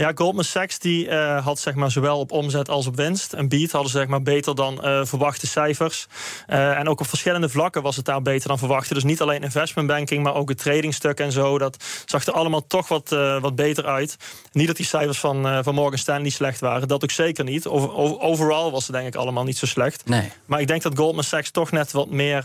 Ja, 0.00 0.12
Goldman 0.14 0.44
Sachs 0.44 0.78
die, 0.78 1.06
uh, 1.06 1.44
had 1.44 1.58
zeg 1.58 1.74
maar, 1.74 1.90
zowel 1.90 2.18
op 2.18 2.32
omzet 2.32 2.68
als 2.68 2.86
op 2.86 2.96
winst. 2.96 3.32
En 3.32 3.48
beat 3.48 3.70
hadden 3.70 3.90
ze 3.90 3.98
zeg 3.98 4.06
maar, 4.06 4.22
beter 4.22 4.54
dan 4.54 4.80
uh, 4.84 5.04
verwachte 5.04 5.46
cijfers. 5.46 6.06
Uh, 6.48 6.78
en 6.78 6.88
ook 6.88 7.00
op 7.00 7.06
verschillende 7.06 7.48
vlakken 7.48 7.82
was 7.82 7.96
het 7.96 8.04
daar 8.04 8.22
beter 8.22 8.48
dan 8.48 8.58
verwacht. 8.58 8.94
Dus 8.94 9.04
niet 9.04 9.20
alleen 9.20 9.42
investment 9.42 9.88
banking, 9.88 10.22
maar 10.22 10.34
ook 10.34 10.48
het 10.48 10.58
tradingstuk 10.58 11.20
en 11.20 11.32
zo. 11.32 11.58
Dat 11.58 11.84
zag 12.04 12.26
er 12.26 12.32
allemaal 12.32 12.66
toch 12.66 12.88
wat, 12.88 13.08
wat 13.40 13.56
beter 13.56 13.86
uit. 13.86 14.16
Niet 14.52 14.66
dat 14.66 14.76
die 14.76 14.86
cijfers 14.86 15.18
van, 15.18 15.64
van 15.64 15.74
Morgan 15.74 15.98
Stanley 15.98 16.30
slecht 16.30 16.60
waren. 16.60 16.88
Dat 16.88 17.02
ook 17.02 17.10
zeker 17.10 17.44
niet. 17.44 17.66
Over, 17.66 18.20
overal 18.20 18.70
was 18.70 18.86
het 18.86 18.96
denk 18.96 19.06
ik 19.06 19.14
allemaal 19.14 19.44
niet 19.44 19.58
zo 19.58 19.66
slecht. 19.66 20.08
Nee. 20.08 20.32
Maar 20.46 20.60
ik 20.60 20.66
denk 20.66 20.82
dat 20.82 20.96
Goldman 20.96 21.24
Sachs 21.24 21.50
toch 21.50 21.70
net 21.70 21.92
wat 21.92 22.10
meer, 22.10 22.44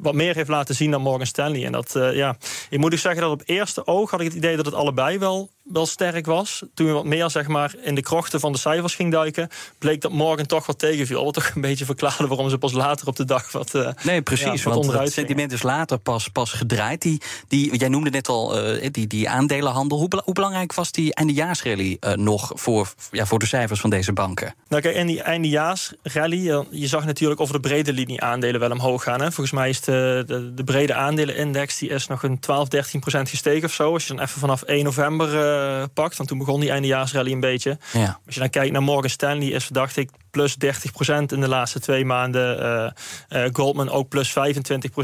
wat 0.00 0.14
meer 0.14 0.34
heeft 0.34 0.48
laten 0.48 0.74
zien 0.74 0.90
dan 0.90 1.02
Morgan 1.02 1.26
Stanley. 1.26 1.64
En 1.64 1.72
dat, 1.72 1.90
ja, 2.12 2.36
ik 2.70 2.78
moet 2.78 2.92
ook 2.92 2.98
zeggen 2.98 3.22
dat 3.22 3.30
op 3.30 3.42
eerste 3.44 3.86
oog 3.86 4.10
had 4.10 4.20
ik 4.20 4.26
het 4.26 4.36
idee 4.36 4.56
dat 4.56 4.66
het 4.66 4.74
allebei 4.74 5.18
wel 5.18 5.50
wel 5.62 5.86
sterk 5.86 6.26
was. 6.26 6.62
Toen 6.74 6.86
we 6.86 6.92
wat 6.92 7.04
meer 7.04 7.30
zeg 7.30 7.48
maar, 7.48 7.74
in 7.82 7.94
de 7.94 8.02
krochten 8.02 8.40
van 8.40 8.52
de 8.52 8.58
cijfers 8.58 8.94
ging 8.94 9.12
duiken, 9.12 9.48
bleek 9.78 10.00
dat 10.00 10.12
morgen 10.12 10.46
toch 10.46 10.66
wat 10.66 10.78
tegenviel. 10.78 11.24
Wat 11.24 11.34
toch 11.34 11.50
een 11.54 11.60
beetje 11.60 11.84
verklaarde 11.84 12.26
waarom 12.26 12.50
ze 12.50 12.58
pas 12.58 12.72
later 12.72 13.06
op 13.06 13.16
de 13.16 13.24
dag 13.24 13.52
wat. 13.52 13.74
Uh, 13.74 13.90
nee, 14.02 14.22
precies. 14.22 14.62
Ja, 14.62 14.70
want 14.70 14.92
het 14.92 15.12
sentiment 15.12 15.52
is 15.52 15.62
later 15.62 15.98
pas, 15.98 16.28
pas 16.28 16.52
gedraaid. 16.52 17.02
Die, 17.02 17.20
die, 17.48 17.76
jij 17.76 17.88
noemde 17.88 18.10
net 18.10 18.28
al 18.28 18.74
uh, 18.74 18.88
die, 18.90 19.06
die 19.06 19.28
aandelenhandel. 19.28 19.98
Hoe, 19.98 20.08
hoe 20.24 20.34
belangrijk 20.34 20.74
was 20.74 20.92
die 20.92 21.14
eindejaarsrally 21.14 21.96
uh, 22.00 22.12
nog 22.12 22.52
voor, 22.54 22.92
ja, 23.10 23.26
voor 23.26 23.38
de 23.38 23.46
cijfers 23.46 23.80
van 23.80 23.90
deze 23.90 24.12
banken? 24.12 24.54
Nou, 24.68 24.82
kijk, 24.82 24.94
in 24.96 25.06
die 25.06 25.22
eindejaarsrally, 25.22 26.64
je 26.70 26.86
zag 26.86 27.04
natuurlijk 27.04 27.40
over 27.40 27.54
de 27.54 27.60
brede 27.60 27.92
linie 27.92 28.20
aandelen 28.20 28.60
wel 28.60 28.70
omhoog 28.70 29.02
gaan. 29.02 29.20
Hè. 29.20 29.32
Volgens 29.32 29.50
mij 29.50 29.68
is 29.68 29.80
de, 29.80 30.24
de, 30.26 30.54
de 30.54 30.64
brede 30.64 30.94
aandelenindex 30.94 31.78
die 31.78 31.88
is 31.88 32.06
nog 32.06 32.22
een 32.22 32.38
12, 32.38 32.68
13 32.68 33.00
procent 33.00 33.28
gestegen 33.28 33.64
of 33.64 33.72
zo. 33.72 33.92
Als 33.92 34.06
je 34.06 34.14
dan 34.14 34.22
even 34.24 34.40
vanaf 34.40 34.62
1 34.62 34.84
november 34.84 35.49
pakt. 35.94 36.16
Want 36.16 36.28
toen 36.28 36.38
begon 36.38 36.60
die 36.60 36.70
eindejaarsrally 36.70 37.32
een 37.32 37.40
beetje. 37.40 37.78
Ja. 37.92 38.18
Als 38.26 38.34
je 38.34 38.40
dan 38.40 38.50
kijkt 38.50 38.72
naar 38.72 38.82
Morgan 38.82 39.10
Stanley, 39.10 39.48
is 39.48 39.68
dacht 39.68 39.96
ik 39.96 40.10
plus 40.30 40.54
30% 40.54 40.58
in 41.06 41.40
de 41.40 41.48
laatste 41.48 41.80
twee 41.80 42.04
maanden. 42.04 42.62
Uh, 42.62 43.42
uh, 43.42 43.48
Goldman 43.52 43.90
ook 43.90 44.08
plus 44.08 44.30
25%. 44.30 44.32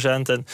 En 0.02 0.46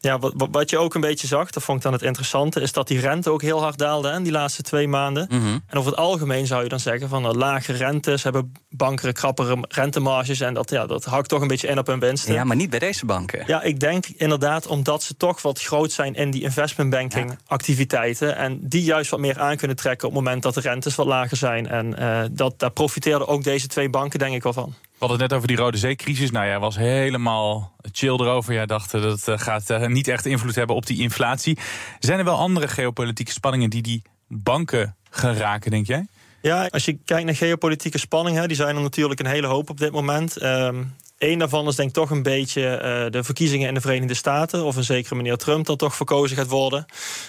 ja, 0.00 0.18
wat, 0.18 0.32
wat 0.50 0.70
je 0.70 0.78
ook 0.78 0.94
een 0.94 1.00
beetje 1.00 1.26
zag, 1.26 1.50
dat 1.50 1.62
vond 1.62 1.78
ik 1.78 1.84
dan 1.84 1.92
het 1.92 2.02
interessante, 2.02 2.60
is 2.60 2.72
dat 2.72 2.88
die 2.88 3.00
rente 3.00 3.30
ook 3.30 3.42
heel 3.42 3.60
hard 3.60 3.78
daalde 3.78 4.10
in 4.10 4.22
die 4.22 4.32
laatste 4.32 4.62
twee 4.62 4.88
maanden. 4.88 5.26
Mm 5.30 5.40
-hmm. 5.40 5.62
En 5.66 5.78
over 5.78 5.90
het 5.90 6.00
algemeen 6.00 6.46
zou 6.46 6.62
je 6.62 6.68
dan 6.68 6.80
zeggen 6.80 7.08
van 7.08 7.26
uh, 7.26 7.32
lage 7.32 7.72
rentes 7.72 8.22
hebben 8.22 8.52
banken 8.70 9.12
krappere 9.12 9.64
rentemarges 9.68 10.40
en 10.40 10.54
dat, 10.54 10.70
ja, 10.70 10.86
dat 10.86 11.04
hakt 11.04 11.28
toch 11.28 11.40
een 11.40 11.48
beetje 11.48 11.68
in 11.68 11.78
op 11.78 11.86
hun 11.86 11.98
winsten. 11.98 12.34
Ja, 12.34 12.44
maar 12.44 12.56
niet 12.56 12.70
bij 12.70 12.78
deze 12.78 13.06
banken. 13.06 13.44
Ja, 13.46 13.62
ik 13.62 13.80
denk 13.80 14.06
inderdaad 14.06 14.66
omdat 14.66 15.02
ze 15.02 15.16
toch 15.16 15.42
wat 15.42 15.60
groot 15.60 15.92
zijn 15.92 16.14
in 16.14 16.30
die 16.30 16.42
investment 16.42 16.90
banking 16.90 17.30
ja. 17.30 17.36
activiteiten 17.46 18.36
en 18.36 18.58
die 18.62 18.82
juist 18.82 19.10
wat 19.10 19.20
meer 19.20 19.38
aan 19.38 19.56
kunnen 19.56 19.76
trekken 19.76 20.08
op 20.08 20.14
het 20.14 20.22
moment 20.22 20.42
dat 20.42 20.54
de 20.54 20.60
rentes 20.60 20.94
wat 20.94 21.06
lager 21.06 21.36
zijn. 21.36 21.68
En 21.68 21.94
uh, 21.98 22.20
dat, 22.30 22.58
daar 22.58 22.70
profiteerden 22.70 23.28
ook 23.28 23.44
deze 23.44 23.66
twee 23.66 23.90
banken 23.90 24.18
denk 24.18 24.34
ik 24.34 24.42
wel 24.42 24.52
van. 24.52 24.74
We 24.98 25.06
hadden 25.06 25.22
het 25.22 25.30
net 25.30 25.38
over 25.38 25.56
die 25.56 25.64
Rode 25.64 25.78
Zee-crisis. 25.78 26.30
Nou, 26.30 26.46
jij 26.46 26.58
was 26.58 26.76
helemaal 26.76 27.72
chill 27.92 28.12
erover. 28.12 28.52
Jij 28.52 28.66
dacht 28.66 28.90
dat 28.90 29.26
het 29.26 29.40
gaat 29.40 29.70
uh, 29.70 29.86
niet 29.86 30.08
echt 30.08 30.26
invloed 30.26 30.54
hebben 30.54 30.76
op 30.76 30.86
die 30.86 31.00
inflatie. 31.00 31.58
Zijn 31.98 32.18
er 32.18 32.24
wel 32.24 32.36
andere 32.36 32.68
geopolitieke 32.68 33.32
spanningen 33.32 33.70
die 33.70 33.82
die 33.82 34.02
banken 34.28 34.96
gaan 35.10 35.34
raken, 35.34 35.70
denk 35.70 35.86
jij? 35.86 36.06
Ja, 36.42 36.66
als 36.70 36.84
je 36.84 36.98
kijkt 37.04 37.24
naar 37.24 37.34
geopolitieke 37.34 37.98
spanningen, 37.98 38.48
die 38.48 38.56
zijn 38.56 38.76
er 38.76 38.82
natuurlijk 38.82 39.20
een 39.20 39.26
hele 39.26 39.46
hoop 39.46 39.70
op 39.70 39.78
dit 39.78 39.92
moment. 39.92 40.42
Um, 40.42 40.94
Eén 41.18 41.38
daarvan 41.38 41.66
is 41.68 41.76
denk 41.76 41.88
ik 41.88 41.94
toch 41.94 42.10
een 42.10 42.22
beetje 42.22 42.66
eh, 42.66 43.10
de 43.10 43.24
verkiezingen 43.24 43.68
in 43.68 43.74
de 43.74 43.80
Verenigde 43.80 44.14
Staten. 44.14 44.64
Of 44.64 44.76
een 44.76 44.84
zekere 44.84 45.14
meneer 45.14 45.36
Trump 45.36 45.66
dat 45.66 45.78
toch 45.78 45.96
verkozen 45.96 46.36
gaat 46.36 46.48
worden. 46.48 46.86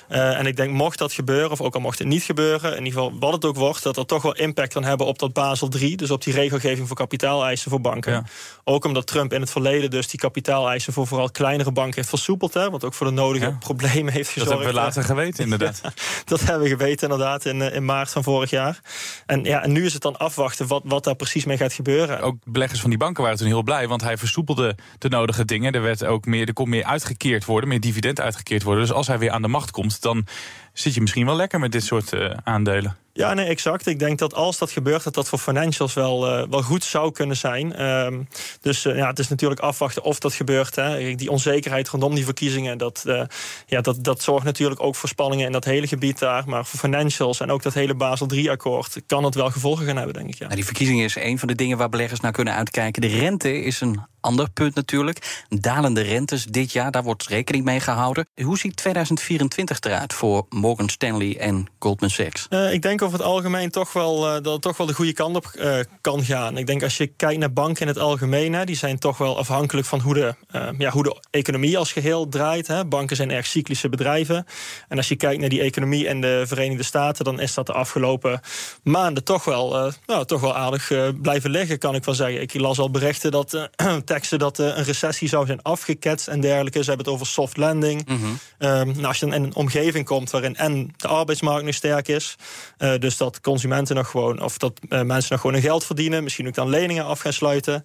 Uh, 0.09 0.39
en 0.39 0.45
ik 0.45 0.55
denk, 0.55 0.71
mocht 0.71 0.97
dat 0.97 1.13
gebeuren, 1.13 1.51
of 1.51 1.61
ook 1.61 1.73
al 1.73 1.81
mocht 1.81 1.99
het 1.99 2.07
niet 2.07 2.23
gebeuren... 2.23 2.71
in 2.71 2.85
ieder 2.85 3.01
geval 3.01 3.19
wat 3.19 3.33
het 3.33 3.45
ook 3.45 3.55
wordt, 3.55 3.83
dat 3.83 3.97
er 3.97 4.05
toch 4.05 4.21
wel 4.21 4.35
impact 4.35 4.73
kan 4.73 4.83
hebben 4.83 5.07
op 5.07 5.19
dat 5.19 5.33
Basel 5.33 5.67
3. 5.67 5.97
Dus 5.97 6.11
op 6.11 6.23
die 6.23 6.33
regelgeving 6.33 6.87
voor 6.87 6.95
kapitaaleisen 6.95 7.71
voor 7.71 7.81
banken. 7.81 8.11
Ja. 8.11 8.23
Ook 8.63 8.85
omdat 8.85 9.07
Trump 9.07 9.33
in 9.33 9.41
het 9.41 9.51
verleden 9.51 9.89
dus 9.89 10.07
die 10.07 10.19
kapitaaleisen... 10.19 10.93
voor 10.93 11.07
vooral 11.07 11.31
kleinere 11.31 11.71
banken 11.71 11.95
heeft 11.95 12.09
versoepeld. 12.09 12.53
Hè, 12.53 12.69
wat 12.69 12.83
ook 12.83 12.93
voor 12.93 13.07
de 13.07 13.13
nodige 13.13 13.45
ja. 13.45 13.57
problemen 13.59 14.13
heeft 14.13 14.29
gezorgd. 14.29 14.49
Dat 14.49 14.59
hebben 14.59 14.81
we 14.81 14.85
later 14.85 15.03
geweten, 15.03 15.43
inderdaad. 15.43 15.81
dat 16.25 16.39
hebben 16.39 16.63
we 16.63 16.69
geweten, 16.69 17.09
inderdaad, 17.09 17.45
in, 17.45 17.61
in 17.61 17.85
maart 17.85 18.09
van 18.09 18.23
vorig 18.23 18.49
jaar. 18.49 18.79
En, 19.25 19.43
ja, 19.43 19.63
en 19.63 19.71
nu 19.71 19.85
is 19.85 19.93
het 19.93 20.01
dan 20.01 20.17
afwachten 20.17 20.67
wat, 20.67 20.81
wat 20.85 21.03
daar 21.03 21.15
precies 21.15 21.45
mee 21.45 21.57
gaat 21.57 21.73
gebeuren. 21.73 22.21
Ook 22.21 22.35
beleggers 22.45 22.81
van 22.81 22.89
die 22.89 22.99
banken 22.99 23.23
waren 23.23 23.37
toen 23.37 23.47
heel 23.47 23.63
blij 23.63 23.78
want 23.87 24.01
hij 24.01 24.17
versoepelde 24.17 24.75
de 24.97 25.09
nodige 25.09 25.45
dingen. 25.45 25.73
Er, 25.73 25.81
werd 25.81 26.05
ook 26.05 26.25
meer, 26.25 26.47
er 26.47 26.53
kon 26.53 26.69
meer 26.69 26.83
uitgekeerd 26.83 27.45
worden, 27.45 27.69
meer 27.69 27.79
dividend 27.79 28.21
uitgekeerd 28.21 28.63
worden. 28.63 28.83
Dus 28.83 28.93
als 28.93 29.07
hij 29.07 29.19
weer 29.19 29.31
aan 29.31 29.41
de 29.41 29.47
macht 29.47 29.71
komt, 29.71 30.01
dan 30.01 30.25
zit 30.73 30.93
je 30.93 31.01
misschien 31.01 31.25
wel 31.25 31.35
lekker 31.35 31.59
met 31.59 31.71
dit 31.71 31.83
soort 31.83 32.13
uh, 32.13 32.33
aandelen. 32.43 32.97
Ja, 33.19 33.33
nee, 33.33 33.45
exact. 33.45 33.85
Ik 33.85 33.99
denk 33.99 34.19
dat 34.19 34.33
als 34.33 34.57
dat 34.57 34.71
gebeurt, 34.71 35.03
dat 35.03 35.13
dat 35.13 35.27
voor 35.27 35.39
financials 35.39 35.93
wel, 35.93 36.39
uh, 36.41 36.47
wel 36.49 36.61
goed 36.61 36.83
zou 36.83 37.11
kunnen 37.11 37.37
zijn. 37.37 37.85
Um, 37.85 38.27
dus 38.61 38.85
uh, 38.85 38.97
ja, 38.97 39.07
het 39.07 39.19
is 39.19 39.27
natuurlijk 39.27 39.59
afwachten 39.59 40.03
of 40.03 40.19
dat 40.19 40.33
gebeurt. 40.33 40.75
Hè. 40.75 41.15
Die 41.15 41.31
onzekerheid 41.31 41.89
rondom 41.89 42.15
die 42.15 42.25
verkiezingen, 42.25 42.77
dat, 42.77 43.03
uh, 43.07 43.21
ja, 43.65 43.81
dat, 43.81 44.03
dat 44.03 44.21
zorgt 44.21 44.45
natuurlijk 44.45 44.83
ook 44.83 44.95
voor 44.95 45.09
spanningen 45.09 45.45
in 45.45 45.51
dat 45.51 45.65
hele 45.65 45.87
gebied 45.87 46.19
daar. 46.19 46.43
Maar 46.47 46.65
voor 46.65 46.79
financials 46.79 47.39
en 47.39 47.51
ook 47.51 47.63
dat 47.63 47.73
hele 47.73 47.95
Basel 47.95 48.27
III-akkoord 48.31 49.01
kan 49.05 49.23
het 49.23 49.35
wel 49.35 49.51
gevolgen 49.51 49.85
gaan 49.85 49.97
hebben, 49.97 50.13
denk 50.13 50.27
ik. 50.27 50.37
Ja. 50.37 50.43
Nou, 50.43 50.55
die 50.55 50.65
verkiezingen 50.65 51.05
is 51.05 51.15
een 51.15 51.39
van 51.39 51.47
de 51.47 51.55
dingen 51.55 51.77
waar 51.77 51.89
beleggers 51.89 52.19
naar 52.19 52.31
kunnen 52.31 52.53
uitkijken. 52.53 53.01
De 53.01 53.07
rente 53.07 53.61
is 53.61 53.81
een 53.81 54.01
ander 54.21 54.49
punt 54.49 54.75
natuurlijk. 54.75 55.43
Dalende 55.49 56.01
rentes 56.01 56.45
dit 56.45 56.71
jaar, 56.71 56.91
daar 56.91 57.03
wordt 57.03 57.27
rekening 57.27 57.65
mee 57.65 57.79
gehouden. 57.79 58.27
Hoe 58.43 58.57
ziet 58.57 58.75
2024 58.75 59.79
eruit 59.79 60.13
voor 60.13 60.45
Morgan 60.59 60.89
Stanley 60.89 61.37
en 61.37 61.67
Goldman 61.79 62.09
Sachs? 62.09 62.47
Uh, 62.49 62.73
ik 62.73 62.81
denk 62.81 63.01
over 63.01 63.17
het 63.17 63.27
algemeen 63.27 63.69
toch 63.69 63.93
wel, 63.93 64.27
uh, 64.27 64.33
dat 64.33 64.53
het 64.53 64.61
toch 64.61 64.77
wel 64.77 64.87
de 64.87 64.93
goede 64.93 65.13
kant 65.13 65.35
op 65.35 65.51
uh, 65.55 65.79
kan 66.01 66.23
gaan. 66.23 66.57
Ik 66.57 66.67
denk 66.67 66.83
als 66.83 66.97
je 66.97 67.07
kijkt 67.07 67.39
naar 67.39 67.53
banken 67.53 67.81
in 67.81 67.87
het 67.87 67.97
algemeen, 67.97 68.53
hè, 68.53 68.65
die 68.65 68.75
zijn 68.75 68.99
toch 68.99 69.17
wel 69.17 69.37
afhankelijk 69.37 69.87
van 69.87 69.99
hoe 69.99 70.13
de, 70.13 70.35
ja, 70.77 70.89
hoe 70.89 71.03
de 71.03 71.21
economie 71.31 71.77
als 71.77 71.91
geheel 71.91 72.27
draait. 72.27 72.67
Hè. 72.67 72.85
Banken 72.85 73.15
zijn 73.15 73.31
erg 73.31 73.45
cyclische 73.45 73.89
bedrijven. 73.89 74.45
En 74.87 74.97
als 74.97 75.07
je 75.07 75.15
kijkt 75.15 75.39
naar 75.39 75.49
die 75.49 75.61
economie 75.61 76.05
in 76.05 76.21
de 76.21 76.43
Verenigde 76.47 76.83
Staten, 76.83 77.25
dan 77.25 77.39
is 77.39 77.53
dat 77.53 77.65
de 77.65 77.73
afgelopen 77.73 78.41
maanden 78.83 79.23
toch 79.23 79.45
wel, 79.45 79.93
nou, 80.05 80.25
toch 80.25 80.41
wel 80.41 80.55
aardig 80.55 80.91
blijven 81.21 81.49
liggen, 81.49 81.77
kan 81.79 81.95
ik 81.95 82.03
wel 82.03 82.15
zeggen. 82.15 82.41
Ik 82.41 82.53
las 82.53 82.79
al 82.79 82.91
berichten 82.91 83.31
dat 83.31 83.69
teksten 84.05 84.39
dat 84.39 84.57
een 84.57 84.83
recessie 84.83 85.27
zou 85.27 85.45
zijn 85.45 85.61
afgeketst 85.61 86.27
en 86.27 86.41
dergelijke. 86.41 86.83
Ze 86.83 86.87
hebben 86.87 87.05
het 87.05 87.15
over 87.15 87.27
soft 87.27 87.57
landing. 87.57 88.07
Mm 88.07 88.17
-hmm. 88.17 88.39
um, 88.69 88.87
nou, 88.87 89.05
als 89.05 89.19
je 89.19 89.25
dan 89.25 89.35
in 89.35 89.43
een 89.43 89.55
omgeving 89.55 90.05
komt 90.05 90.29
waarin 90.29 90.48
en 90.55 90.93
de 90.97 91.07
arbeidsmarkt 91.07 91.65
nu 91.65 91.71
sterk 91.71 92.07
is, 92.07 92.35
uh, 92.79 92.97
dus 92.99 93.17
dat 93.17 93.41
consumenten 93.41 93.95
nog 93.95 94.09
gewoon, 94.09 94.41
of 94.41 94.57
dat 94.57 94.79
uh, 94.89 95.01
mensen 95.01 95.31
nog 95.31 95.41
gewoon 95.41 95.53
hun 95.53 95.65
geld 95.65 95.85
verdienen, 95.85 96.23
misschien 96.23 96.47
ook 96.47 96.53
dan 96.53 96.69
leningen 96.69 97.05
af 97.05 97.19
gaan 97.19 97.33
sluiten. 97.33 97.83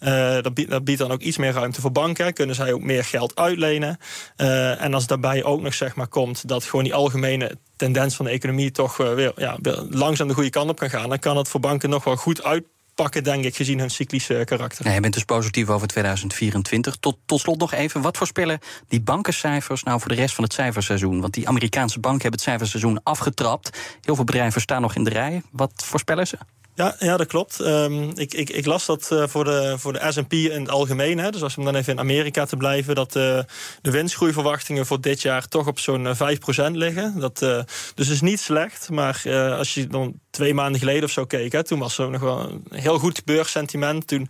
Uh, 0.00 0.42
dat, 0.42 0.84
biedt, 0.84 0.98
dan 0.98 1.10
ook 1.10 1.20
iets 1.20 1.36
meer 1.36 1.52
ruimte 1.52 1.80
voor 1.80 1.92
banken. 1.92 2.32
Kunnen 2.32 2.54
zij 2.54 2.72
ook 2.72 2.82
meer 2.82 3.04
geld 3.04 3.36
uitlenen. 3.36 3.98
en 4.36 4.94
als 4.94 5.06
daarbij 5.06 5.44
ook 5.44 5.60
nog 5.60 5.74
zeg 5.74 5.94
maar 5.94 6.06
komt 6.06 6.48
dat 6.48 6.64
gewoon 6.64 6.84
die 6.84 6.94
algemene 6.94 7.58
tendens 7.76 8.14
van 8.14 8.24
de 8.24 8.30
economie 8.30 8.70
toch 8.70 8.96
weer, 8.96 9.32
ja, 9.36 9.58
langzaam 9.90 10.28
de 10.28 10.34
goede 10.34 10.50
kant 10.50 10.70
op 10.70 10.78
kan 10.78 10.90
gaan, 10.90 11.08
dan 11.08 11.18
kan 11.18 11.36
het 11.36 11.48
voor 11.48 11.60
banken 11.60 11.90
nog 11.90 12.04
wel 12.04 12.16
goed 12.16 12.42
uit 12.42 12.64
pakken, 12.96 13.24
denk 13.24 13.44
ik, 13.44 13.56
gezien 13.56 13.78
hun 13.78 13.90
cyclische 13.90 14.42
karakter. 14.44 14.84
Nee, 14.84 14.94
je 14.94 15.00
bent 15.00 15.14
dus 15.14 15.24
positief 15.24 15.68
over 15.68 15.86
2024. 15.86 16.96
Tot, 16.96 17.16
tot 17.26 17.40
slot 17.40 17.58
nog 17.58 17.72
even, 17.72 18.00
wat 18.00 18.16
voorspellen 18.16 18.58
die 18.88 19.00
bankencijfers 19.00 19.82
nou 19.82 20.00
voor 20.00 20.08
de 20.08 20.14
rest 20.14 20.34
van 20.34 20.44
het 20.44 20.52
cijferseizoen? 20.52 21.20
Want 21.20 21.34
die 21.34 21.48
Amerikaanse 21.48 22.00
banken 22.00 22.22
hebben 22.22 22.40
het 22.40 22.48
cijferseizoen 22.48 23.02
afgetrapt. 23.02 23.78
Heel 24.00 24.14
veel 24.14 24.24
bedrijven 24.24 24.60
staan 24.60 24.80
nog 24.80 24.94
in 24.94 25.04
de 25.04 25.10
rij. 25.10 25.42
Wat 25.50 25.72
voorspellen 25.84 26.26
ze? 26.26 26.38
Ja, 26.76 26.96
ja, 26.98 27.16
dat 27.16 27.26
klopt. 27.26 27.58
Um, 27.58 28.10
ik, 28.14 28.34
ik, 28.34 28.50
ik, 28.50 28.66
las 28.66 28.86
dat 28.86 29.10
uh, 29.12 29.26
voor 29.26 29.44
de, 29.44 29.74
voor 29.78 29.92
de 29.92 30.06
S&P 30.08 30.32
in 30.32 30.60
het 30.60 30.70
algemeen. 30.70 31.18
Hè, 31.18 31.30
dus 31.30 31.42
als 31.42 31.54
we 31.54 31.64
dan 31.64 31.74
even 31.74 31.92
in 31.92 31.98
Amerika 31.98 32.44
te 32.44 32.56
blijven... 32.56 32.94
dat 32.94 33.16
uh, 33.16 33.38
de 33.82 33.90
winstgroeiverwachtingen 33.90 34.86
voor 34.86 35.00
dit 35.00 35.22
jaar 35.22 35.48
toch 35.48 35.66
op 35.66 35.78
zo'n 35.78 36.06
5% 36.06 36.70
liggen. 36.72 37.20
Dat, 37.20 37.38
dus 37.94 38.08
is 38.08 38.20
niet 38.20 38.40
slecht. 38.40 38.90
Maar 38.90 39.22
als 39.58 39.74
je 39.74 39.86
dan 39.86 40.20
twee 40.30 40.54
maanden 40.54 40.80
geleden 40.80 41.04
of 41.04 41.10
zo 41.10 41.24
keek... 41.24 41.52
Hè, 41.52 41.64
toen 41.64 41.78
was 41.78 41.98
er 41.98 42.10
nog 42.10 42.20
wel 42.20 42.40
een 42.40 42.80
heel 42.80 42.98
goed 42.98 43.24
beurssentiment. 43.24 44.06
Toen 44.06 44.28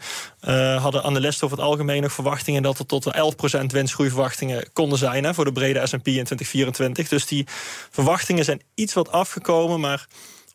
hadden 0.78 1.02
analisten 1.02 1.44
over 1.44 1.58
het 1.58 1.66
algemeen 1.66 2.02
nog 2.02 2.12
verwachtingen... 2.12 2.62
dat 2.62 2.78
er 2.78 2.86
tot 2.86 3.04
wel 3.04 3.34
11% 3.62 3.66
winstgroeiverwachtingen 3.66 4.72
konden 4.72 4.98
zijn... 4.98 5.24
Hè, 5.24 5.34
voor 5.34 5.44
de 5.44 5.52
brede 5.52 5.86
S&P 5.86 6.06
in 6.06 6.24
2024. 6.24 7.08
Dus 7.08 7.26
die 7.26 7.46
verwachtingen 7.90 8.44
zijn 8.44 8.62
iets 8.74 8.94
wat 8.94 9.10
afgekomen... 9.10 9.80
maar 9.80 10.06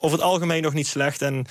over 0.02 0.18
het 0.18 0.28
algemeen 0.28 0.62
nog 0.62 0.74
niet 0.74 0.88
slecht. 0.88 1.22
En 1.22 1.46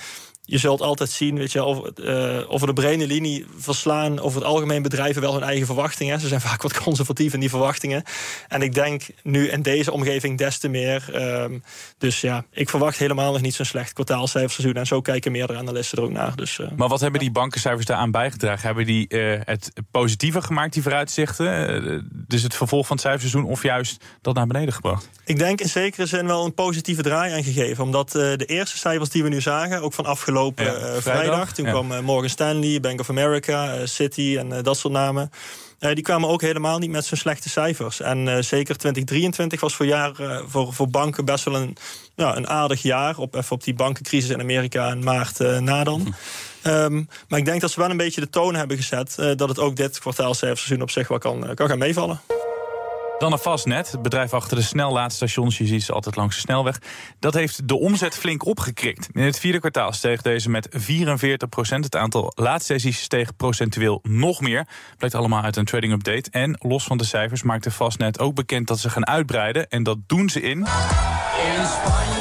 je 0.51 0.57
zult 0.57 0.81
altijd 0.81 1.09
zien, 1.09 1.37
weet 1.37 1.51
je, 1.51 1.63
of, 1.63 1.81
uh, 1.95 2.39
over 2.47 2.67
de 2.67 2.73
brede 2.73 3.07
linie 3.07 3.45
verslaan 3.57 4.19
over 4.19 4.39
het 4.39 4.47
algemeen 4.49 4.81
bedrijven 4.81 5.21
wel 5.21 5.33
hun 5.33 5.43
eigen 5.43 5.65
verwachtingen. 5.65 6.19
Ze 6.19 6.27
zijn 6.27 6.41
vaak 6.49 6.61
wat 6.61 6.83
conservatief 6.83 7.33
in 7.33 7.39
die 7.39 7.49
verwachtingen. 7.49 8.03
En 8.47 8.61
ik 8.61 8.73
denk 8.73 9.03
nu 9.23 9.47
in 9.47 9.61
deze 9.61 9.91
omgeving 9.91 10.37
des 10.37 10.57
te 10.57 10.67
meer. 10.67 11.05
Um, 11.15 11.63
dus 11.97 12.21
ja, 12.21 12.45
ik 12.51 12.69
verwacht 12.69 12.97
helemaal 12.97 13.31
nog 13.31 13.41
niet 13.41 13.53
zo'n 13.53 13.65
slecht 13.65 13.93
kwartaalcijferseizoen. 13.93 14.75
En 14.75 14.85
zo 14.85 15.01
kijken 15.01 15.31
meerdere 15.31 15.59
analisten 15.59 15.97
er 15.97 16.03
ook 16.03 16.11
naar. 16.11 16.35
Dus, 16.35 16.57
uh, 16.57 16.67
maar 16.75 16.87
wat 16.87 16.99
hebben 16.99 17.19
die 17.19 17.31
bankencijfers 17.31 17.85
daaraan 17.85 18.11
bijgedragen? 18.11 18.65
Hebben 18.65 18.85
die 18.85 19.05
uh, 19.09 19.39
het 19.43 19.71
positiever 19.91 20.41
gemaakt, 20.41 20.73
die 20.73 20.81
vooruitzichten? 20.81 22.09
dus 22.27 22.43
het 22.43 22.55
vervolg 22.55 22.87
van 22.87 22.95
het 22.95 23.05
cijferseizoen 23.05 23.51
of 23.51 23.63
juist 23.63 24.03
dat 24.21 24.35
naar 24.35 24.47
beneden 24.47 24.73
gebracht? 24.73 25.09
Ik 25.25 25.37
denk 25.37 25.61
in 25.61 25.69
zekere 25.69 26.05
zin 26.05 26.27
wel 26.27 26.45
een 26.45 26.53
positieve 26.53 27.01
draai 27.01 27.33
aangegeven. 27.33 27.83
Omdat 27.83 28.11
de 28.11 28.45
eerste 28.45 28.77
cijfers 28.77 29.09
die 29.09 29.23
we 29.23 29.29
nu 29.29 29.41
zagen, 29.41 29.81
ook 29.81 29.93
van 29.93 30.05
afgelopen 30.05 30.40
afgelopen 30.41 30.65
ja, 30.65 31.01
vrijdag. 31.01 31.01
vrijdag. 31.01 31.53
Toen 31.53 31.65
ja. 31.65 31.71
kwam 31.71 31.91
uh, 31.91 31.99
Morgan 31.99 32.29
Stanley, 32.29 32.79
Bank 32.79 32.99
of 32.99 33.09
America, 33.09 33.75
uh, 33.75 33.81
Citi 33.85 34.37
en 34.37 34.63
dat 34.63 34.77
soort 34.77 34.93
namen. 34.93 35.31
die 35.79 36.01
kwamen 36.01 36.29
ook 36.29 36.41
helemaal 36.41 36.79
niet 36.79 36.89
met 36.89 37.05
zo'n 37.05 37.17
slechte 37.17 37.49
cijfers. 37.49 37.99
En 37.99 38.43
zeker 38.43 38.77
2023 38.77 39.59
was 39.59 39.75
voor, 39.75 39.85
jaar, 39.85 40.11
voor, 40.45 40.73
voor 40.73 40.89
banken 40.89 41.25
best 41.25 41.43
wel 41.43 41.55
een, 41.55 41.77
ja, 42.15 42.35
een 42.35 42.47
aardig 42.47 42.81
jaar. 42.81 43.17
Op, 43.17 43.35
even 43.35 43.51
op 43.51 43.63
die 43.63 43.73
bankencrisis 43.73 44.29
in 44.29 44.39
Amerika 44.39 44.91
in 44.91 45.03
maart 45.03 45.39
na 45.39 45.83
dan. 45.83 46.07
Hm. 46.61 46.69
Um, 46.69 47.07
maar 47.27 47.39
ik 47.39 47.45
denk 47.45 47.61
dat 47.61 47.71
ze 47.71 47.79
wel 47.79 47.89
een 47.89 47.97
beetje 47.97 48.21
de 48.21 48.29
toon 48.29 48.55
hebben 48.55 48.77
gezet... 48.77 49.15
dat 49.15 49.49
het 49.49 49.59
ook 49.59 49.75
dit 49.75 49.99
kwartaalcijferseizoen 49.99 50.81
op 50.81 50.91
zich 50.91 51.07
wel 51.07 51.17
kan, 51.17 51.53
kan 51.53 51.67
gaan 51.67 51.77
meevallen. 51.77 52.40
Dan 53.21 53.31
een 53.31 53.37
Fastnet, 53.37 53.91
het 53.91 54.01
bedrijf 54.01 54.33
achter 54.33 54.57
de 54.57 54.63
snellaadstations. 54.63 55.57
Je 55.57 55.65
ziet 55.65 55.83
ze 55.83 55.93
altijd 55.93 56.15
langs 56.15 56.35
de 56.35 56.41
snelweg. 56.41 56.81
Dat 57.19 57.33
heeft 57.33 57.67
de 57.67 57.79
omzet 57.79 58.17
flink 58.17 58.45
opgekrikt. 58.45 59.09
In 59.11 59.23
het 59.23 59.39
vierde 59.39 59.59
kwartaal 59.59 59.91
steeg 59.91 60.21
deze 60.21 60.49
met 60.49 60.67
44 60.71 61.49
procent. 61.49 61.83
Het 61.83 61.95
aantal 61.95 62.31
laadsessies 62.35 63.01
steeg 63.01 63.35
procentueel 63.35 63.99
nog 64.03 64.41
meer. 64.41 64.67
Blijkt 64.97 65.15
allemaal 65.15 65.43
uit 65.43 65.55
een 65.55 65.65
trading 65.65 65.93
update. 65.93 66.29
En 66.31 66.57
los 66.61 66.83
van 66.83 66.97
de 66.97 67.03
cijfers 67.03 67.43
maakte 67.43 67.71
Fastnet 67.71 68.19
ook 68.19 68.35
bekend 68.35 68.67
dat 68.67 68.79
ze 68.79 68.89
gaan 68.89 69.07
uitbreiden. 69.07 69.69
En 69.69 69.83
dat 69.83 69.97
doen 70.07 70.29
ze 70.29 70.41
in... 70.41 70.57
In 70.57 70.65
Spanje, 71.65 72.20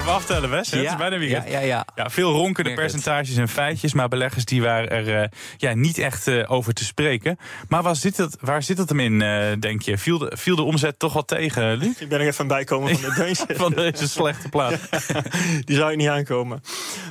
Even 0.00 0.12
aftellen, 0.12 0.50
Wes. 0.50 0.70
Ja, 0.70 0.76
het 0.76 0.86
is 0.86 0.96
bijna 0.96 1.18
weekend. 1.18 1.44
Ja, 1.44 1.50
ja, 1.50 1.60
ja. 1.60 1.84
ja 1.94 2.10
veel 2.10 2.32
ronkende 2.32 2.74
percentages 2.74 3.36
en 3.36 3.48
feitjes, 3.48 3.92
maar 3.92 4.08
beleggers 4.08 4.44
die 4.44 4.62
waren 4.62 4.90
er 4.90 5.22
uh, 5.22 5.28
ja, 5.56 5.74
niet 5.74 5.98
echt 5.98 6.26
uh, 6.26 6.50
over 6.50 6.72
te 6.72 6.84
spreken. 6.84 7.38
Maar 7.68 7.82
waar 7.82 7.96
zit 7.96 8.16
het, 8.16 8.36
waar 8.40 8.62
zit 8.62 8.78
het 8.78 8.88
hem 8.88 9.00
in, 9.00 9.20
uh, 9.20 9.46
denk 9.58 9.82
je? 9.82 9.98
Viel 9.98 10.18
de, 10.18 10.32
viel 10.36 10.56
de 10.56 10.62
omzet 10.62 10.98
toch 10.98 11.12
wel 11.12 11.24
tegen, 11.24 11.76
Luc? 11.76 12.00
Ik 12.00 12.08
ben 12.08 12.20
er 12.20 12.26
even 12.26 12.46
bijkomen 12.46 12.98
van, 12.98 13.10
de 13.10 13.22
deze. 13.22 13.46
van 13.48 13.72
deze 13.72 14.08
slechte 14.08 14.48
plaat. 14.48 14.78
die 15.64 15.76
zou 15.76 15.90
je 15.90 15.96
niet 15.96 16.08
aankomen. 16.08 16.62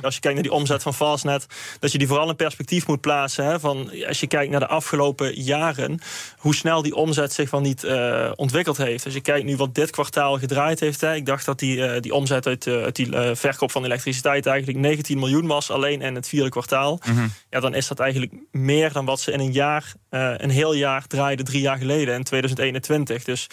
Als 0.02 0.14
je 0.14 0.20
kijkt 0.20 0.36
naar 0.36 0.48
die 0.48 0.56
omzet 0.56 0.82
van 0.82 0.94
Fastnet, 0.94 1.46
dat 1.78 1.92
je 1.92 1.98
die 1.98 2.06
vooral 2.06 2.28
in 2.28 2.36
perspectief 2.36 2.86
moet 2.86 3.00
plaatsen. 3.00 3.44
Hè, 3.44 3.60
van, 3.60 3.90
als 4.06 4.20
je 4.20 4.26
kijkt 4.26 4.50
naar 4.50 4.60
de 4.60 4.68
afgelopen 4.68 5.42
jaren, 5.42 6.00
hoe 6.36 6.54
snel 6.54 6.82
die 6.82 6.94
omzet 6.94 7.32
zich 7.32 7.50
wel 7.50 7.60
niet 7.60 7.86
ontwikkeld 8.34 8.76
heeft. 8.76 9.04
Als 9.04 9.14
je 9.14 9.20
kijkt 9.20 9.46
nu 9.46 9.56
wat 9.56 9.74
dit 9.74 9.90
kwartaal 9.90 10.38
gedraaid 10.38 10.80
heeft, 10.80 11.00
hè, 11.00 11.14
ik 11.14 11.26
dacht 11.26 11.44
dat 11.46 11.58
die, 11.58 12.00
die 12.00 12.14
omzet 12.14 12.46
uit 12.46 12.66
uit 12.84 12.96
die 12.96 13.06
uh, 13.06 13.30
verkoop 13.32 13.70
van 13.70 13.84
elektriciteit 13.84 14.46
eigenlijk 14.46 14.78
19 14.78 15.18
miljoen 15.18 15.46
was, 15.46 15.70
alleen 15.70 16.02
in 16.02 16.14
het 16.14 16.28
vierde 16.28 16.48
kwartaal. 16.48 17.00
Mm 17.06 17.16
-hmm. 17.16 17.32
Ja, 17.50 17.60
dan 17.60 17.74
is 17.74 17.88
dat 17.88 17.98
eigenlijk 17.98 18.32
meer 18.50 18.92
dan 18.92 19.04
wat 19.04 19.20
ze 19.20 19.32
in 19.32 19.40
een 19.40 19.52
jaar, 19.52 19.92
uh, 20.10 20.32
een 20.36 20.50
heel 20.50 20.74
jaar 20.74 21.06
draaiden 21.06 21.44
drie 21.44 21.60
jaar 21.60 21.78
geleden, 21.78 22.14
in 22.14 22.24
2021. 22.24 23.24
Dus 23.24 23.48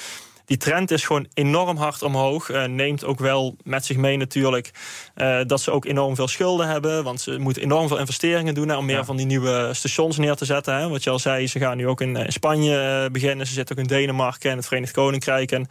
die 0.48 0.58
trend 0.58 0.92
is 0.92 1.06
gewoon 1.06 1.28
enorm 1.34 1.78
hard 1.78 2.02
omhoog. 2.02 2.50
Uh, 2.50 2.64
neemt 2.64 3.06
ook 3.06 3.20
wel 3.20 3.56
met 3.64 3.86
zich 3.86 3.98
mee 3.98 4.18
natuurlijk 4.18 4.72
uh, 5.16 5.40
dat 5.46 5.62
ze 5.62 5.72
ook 5.72 5.86
enorm 5.86 6.16
veel 6.16 6.28
schulden 6.28 6.68
hebben. 6.68 7.04
Want 7.04 7.22
ze 7.22 7.38
moeten 7.38 7.62
enorm 7.64 7.88
veel 7.88 7.98
investeringen 7.98 8.54
doen 8.54 8.70
hè, 8.70 8.76
om 8.76 8.86
meer 8.86 8.96
ja. 8.96 9.06
van 9.06 9.18
die 9.18 9.26
nieuwe 9.26 9.70
stations 9.74 10.18
neer 10.18 10.36
te 10.36 10.46
zetten. 10.46 10.76
Hè. 10.76 10.90
Wat 10.90 11.04
je 11.04 11.10
al 11.10 11.20
zei, 11.20 11.48
ze 11.48 11.60
gaan 11.60 11.78
nu 11.78 11.88
ook 11.88 12.02
in, 12.02 12.16
in 12.16 12.32
Spanje 12.32 13.10
beginnen. 13.12 13.48
Ze 13.48 13.54
zitten 13.54 13.76
ook 13.76 13.82
in 13.82 13.88
Denemarken 13.88 14.52
en 14.52 14.58
het 14.58 14.68
Verenigd 14.68 14.94
Koninkrijk. 14.94 15.52
En 15.52 15.68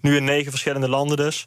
nu 0.00 0.16
in 0.16 0.24
negen 0.24 0.50
verschillende 0.50 0.88
landen 0.88 1.16
dus. 1.16 1.46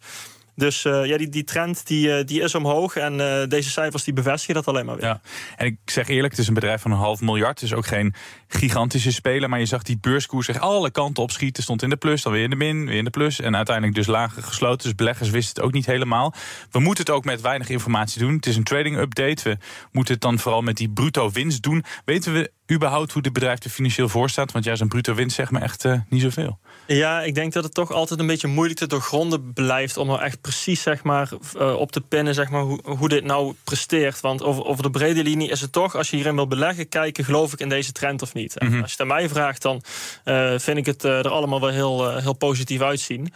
Dus 0.55 0.85
uh, 0.85 1.05
ja, 1.05 1.17
die, 1.17 1.29
die 1.29 1.43
trend 1.43 1.87
die, 1.87 2.23
die 2.23 2.41
is 2.41 2.55
omhoog. 2.55 2.95
En 2.95 3.19
uh, 3.19 3.43
deze 3.47 3.69
cijfers 3.69 4.03
die 4.03 4.13
bevestigen 4.13 4.55
dat 4.55 4.67
alleen 4.67 4.85
maar 4.85 4.95
weer. 4.95 5.05
Ja. 5.05 5.21
En 5.55 5.65
ik 5.65 5.77
zeg 5.85 6.07
eerlijk, 6.07 6.31
het 6.31 6.41
is 6.41 6.47
een 6.47 6.53
bedrijf 6.53 6.81
van 6.81 6.91
een 6.91 6.97
half 6.97 7.21
miljard. 7.21 7.59
Dus 7.59 7.73
ook 7.73 7.85
geen 7.85 8.13
gigantische 8.47 9.11
speler. 9.11 9.49
Maar 9.49 9.59
je 9.59 9.65
zag 9.65 9.83
die 9.83 9.97
beurskoers 10.01 10.45
zich 10.45 10.59
alle 10.59 10.91
kanten 10.91 11.23
opschieten. 11.23 11.63
Stond 11.63 11.83
in 11.83 11.89
de 11.89 11.95
plus, 11.95 12.21
dan 12.21 12.33
weer 12.33 12.43
in 12.43 12.49
de 12.49 12.55
min, 12.55 12.85
weer 12.85 12.97
in 12.97 13.03
de 13.03 13.09
plus. 13.09 13.39
En 13.39 13.55
uiteindelijk 13.55 13.95
dus 13.95 14.07
lager 14.07 14.43
gesloten. 14.43 14.87
Dus 14.87 14.95
beleggers 14.95 15.29
wisten 15.29 15.55
het 15.55 15.63
ook 15.63 15.73
niet 15.73 15.85
helemaal. 15.85 16.33
We 16.71 16.79
moeten 16.79 17.03
het 17.03 17.13
ook 17.13 17.25
met 17.25 17.41
weinig 17.41 17.69
informatie 17.69 18.19
doen. 18.19 18.35
Het 18.35 18.45
is 18.45 18.55
een 18.55 18.63
trading 18.63 18.97
update. 18.97 19.43
We 19.43 19.57
moeten 19.91 20.13
het 20.13 20.23
dan 20.23 20.39
vooral 20.39 20.61
met 20.61 20.77
die 20.77 20.89
bruto 20.89 21.31
winst 21.31 21.63
doen. 21.63 21.83
Weten 22.05 22.33
we 22.33 22.51
überhaupt 22.71 23.11
hoe 23.11 23.21
dit 23.21 23.33
bedrijf 23.33 23.63
er 23.63 23.69
financieel 23.69 24.09
voor 24.09 24.29
staat? 24.29 24.51
Want 24.51 24.65
ja, 24.65 24.75
zo'n 24.75 24.87
bruto 24.87 25.13
winst 25.13 25.35
zegt 25.35 25.51
me 25.51 25.59
echt 25.59 25.85
uh, 25.85 25.99
niet 26.09 26.21
zoveel. 26.21 26.59
Ja, 26.87 27.21
ik 27.21 27.35
denk 27.35 27.53
dat 27.53 27.63
het 27.63 27.73
toch 27.73 27.91
altijd 27.91 28.19
een 28.19 28.27
beetje 28.27 28.47
moeilijk 28.47 28.79
te 28.79 28.87
doorgronden 28.87 29.53
blijft... 29.53 29.97
om 29.97 30.09
er 30.09 30.19
echt 30.19 30.41
precies 30.41 30.81
zeg 30.81 31.03
maar, 31.03 31.29
uh, 31.57 31.73
op 31.73 31.91
te 31.91 32.01
pinnen 32.01 32.33
zeg 32.33 32.49
maar, 32.49 32.61
hoe, 32.61 32.79
hoe 32.83 33.09
dit 33.09 33.23
nou 33.23 33.53
presteert. 33.63 34.19
Want 34.19 34.43
over, 34.43 34.65
over 34.65 34.83
de 34.83 34.91
brede 34.91 35.23
linie 35.23 35.49
is 35.49 35.61
het 35.61 35.71
toch, 35.71 35.95
als 35.95 36.09
je 36.09 36.15
hierin 36.15 36.35
wil 36.35 36.47
beleggen... 36.47 36.89
kijken, 36.89 37.25
geloof 37.25 37.53
ik 37.53 37.59
in 37.59 37.69
deze 37.69 37.91
trend 37.91 38.21
of 38.21 38.33
niet. 38.33 38.55
Mm 38.59 38.67
-hmm. 38.67 38.81
Als 38.81 38.91
je 38.91 38.97
het 38.97 39.11
aan 39.11 39.17
mij 39.17 39.29
vraagt, 39.29 39.61
dan 39.61 39.81
uh, 40.25 40.53
vind 40.57 40.77
ik 40.77 40.85
het 40.85 41.03
er 41.03 41.29
allemaal 41.29 41.59
wel 41.59 41.69
heel, 41.69 42.17
heel 42.17 42.35
positief 42.35 42.81
uitzien. 42.81 43.33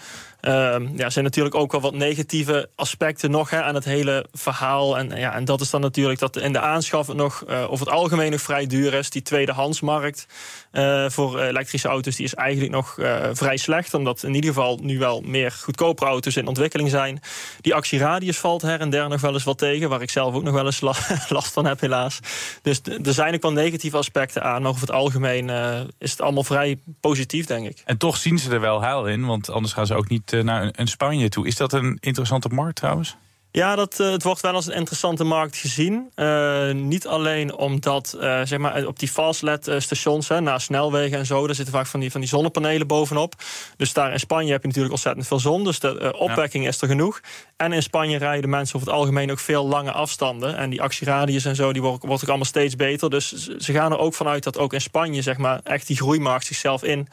Uh, 0.48 0.75
ja, 0.96 1.10
zijn 1.10 1.25
natuurlijk 1.25 1.56
ook 1.56 1.72
wel 1.72 1.82
wat 1.82 1.94
negatieve 1.94 2.70
aspecten 2.75 3.32
nog 3.32 3.50
hè, 3.50 3.64
aan 3.64 3.75
het 3.75 3.86
hele 3.86 4.25
verhaal. 4.32 4.98
En, 4.98 5.10
ja, 5.18 5.34
en 5.34 5.46
dat 5.46 5.62
is 5.62 5.70
dan 5.70 5.82
natuurlijk 5.82 6.20
dat 6.20 6.38
in 6.38 6.54
de 6.54 6.60
aanschaf 6.60 7.08
het 7.08 7.18
nog 7.18 7.44
uh, 7.50 7.72
over 7.72 7.86
het 7.86 7.96
algemeen 7.96 8.32
nog 8.32 8.42
vrij 8.42 8.68
duur 8.68 8.94
is. 8.94 9.10
Die 9.10 9.22
tweedehandsmarkt 9.22 10.28
uh, 10.75 11.10
voor 11.10 11.39
elektrische 11.39 11.88
auto's 11.88 12.15
die 12.15 12.25
is 12.25 12.34
eigenlijk 12.34 12.72
nog 12.72 12.94
vrij 13.34 13.58
slecht. 13.58 13.94
Omdat 13.94 14.24
in 14.24 14.34
ieder 14.34 14.53
geval 14.53 14.79
nu 14.82 15.00
wel 15.00 15.22
meer 15.22 15.51
goedkopere 15.51 16.10
auto's 16.10 16.36
in 16.36 16.48
ontwikkeling 16.48 16.89
zijn. 16.89 17.20
Die 17.62 17.74
actieradius 17.74 18.38
valt 18.38 18.62
her 18.62 18.79
en 18.79 18.89
der 18.89 19.10
nog 19.10 19.22
wel 19.22 19.34
eens 19.34 19.44
wat 19.44 19.58
tegen. 19.58 19.89
Waar 19.89 20.01
ik 20.01 20.10
zelf 20.10 20.36
ook 20.36 20.44
nog 20.44 20.53
wel 20.53 20.65
eens 20.65 20.82
last 21.29 21.53
van 21.53 21.65
heb 21.65 21.79
helaas. 21.79 22.20
Dus 22.62 22.82
er 23.03 23.13
zijn 23.13 23.34
ook 23.34 23.41
wel 23.41 23.51
negatieve 23.51 23.98
aspecten 23.98 24.44
aan. 24.44 24.62
Maar 24.62 24.72
over 24.72 24.82
het 24.82 24.91
algemeen 24.91 25.50
is 25.98 26.12
het 26.12 26.22
allemaal 26.22 26.44
vrij 26.44 26.79
positief 27.00 27.46
denk 27.46 27.67
ik. 27.67 27.82
En 27.86 27.98
toch 27.98 28.17
zien 28.17 28.39
ze 28.39 28.51
er 28.51 28.60
wel 28.60 28.82
heil 28.82 29.08
in. 29.08 29.25
Want 29.25 29.50
anders 29.50 29.74
gaan 29.74 29.86
ze 29.86 29.96
ook 29.96 30.10
niet 30.10 30.32
naar 30.32 30.70
een 30.75 30.88
Spanje 30.88 31.29
toe. 31.29 31.48
Is 31.48 31.55
dat 31.55 31.74
een 31.74 31.98
interessante 32.01 32.50
markt 32.50 32.75
trouwens? 32.75 33.15
Ja, 33.56 33.76
dat, 33.76 34.00
uh, 34.00 34.12
het 34.12 34.24
wordt 34.24 34.42
wel 34.42 34.54
als 34.54 34.66
een 34.66 34.74
interessante 34.74 35.24
markt 35.24 35.58
gezien. 35.58 36.12
Uh, 36.16 36.72
niet 36.72 37.08
alleen 37.08 37.56
omdat 37.56 38.16
uh, 38.20 38.42
zeg 38.44 38.60
maar, 38.60 38.86
op 38.86 39.00
die 39.00 39.08
fastlet-stations, 39.08 40.28
na 40.28 40.60
snelwegen 40.60 41.18
en 41.18 41.26
zo, 41.26 41.46
daar 41.46 41.56
zitten 41.56 41.74
vaak 41.74 41.88
van 41.88 42.00
die, 42.00 42.12
van 42.12 42.22
die 42.22 42.30
zonnepanelen 42.30 42.88
bovenop. 42.88 43.34
Dus 43.78 43.94
daar 43.94 44.12
in 44.12 44.20
Spanje 44.20 44.52
heb 44.52 44.62
je 44.62 44.68
natuurlijk 44.68 44.94
ontzettend 44.94 45.28
veel 45.28 45.40
zon. 45.40 45.64
Dus 45.64 45.80
de 45.80 46.16
opwekking 46.18 46.64
ja. 46.64 46.70
is 46.70 46.82
er 46.82 46.88
genoeg. 46.88 47.22
En 47.58 47.74
in 47.74 47.84
Spanje 47.84 48.18
rijden 48.18 48.50
mensen 48.50 48.76
over 48.76 48.88
het 48.88 48.98
algemeen 48.98 49.32
ook 49.32 49.40
veel 49.40 49.68
lange 49.68 49.92
afstanden. 49.92 50.58
En 50.58 50.70
die 50.70 50.82
actieradius 50.82 51.46
en 51.46 51.56
zo, 51.56 51.74
die 51.74 51.82
wordt, 51.82 52.06
wordt 52.06 52.24
ook 52.24 52.30
allemaal 52.30 52.46
steeds 52.46 52.76
beter. 52.76 53.10
Dus 53.10 53.48
ze 53.58 53.74
gaan 53.74 53.92
er 53.92 53.98
ook 53.98 54.14
vanuit 54.14 54.44
dat 54.44 54.58
ook 54.58 54.74
in 54.74 54.82
Spanje 54.82 55.22
zeg 55.22 55.38
maar, 55.38 55.60
echt 55.64 55.88
die 55.88 55.98
groeimarkt 55.98 56.46
zichzelf 56.46 56.84
in 56.84 57.08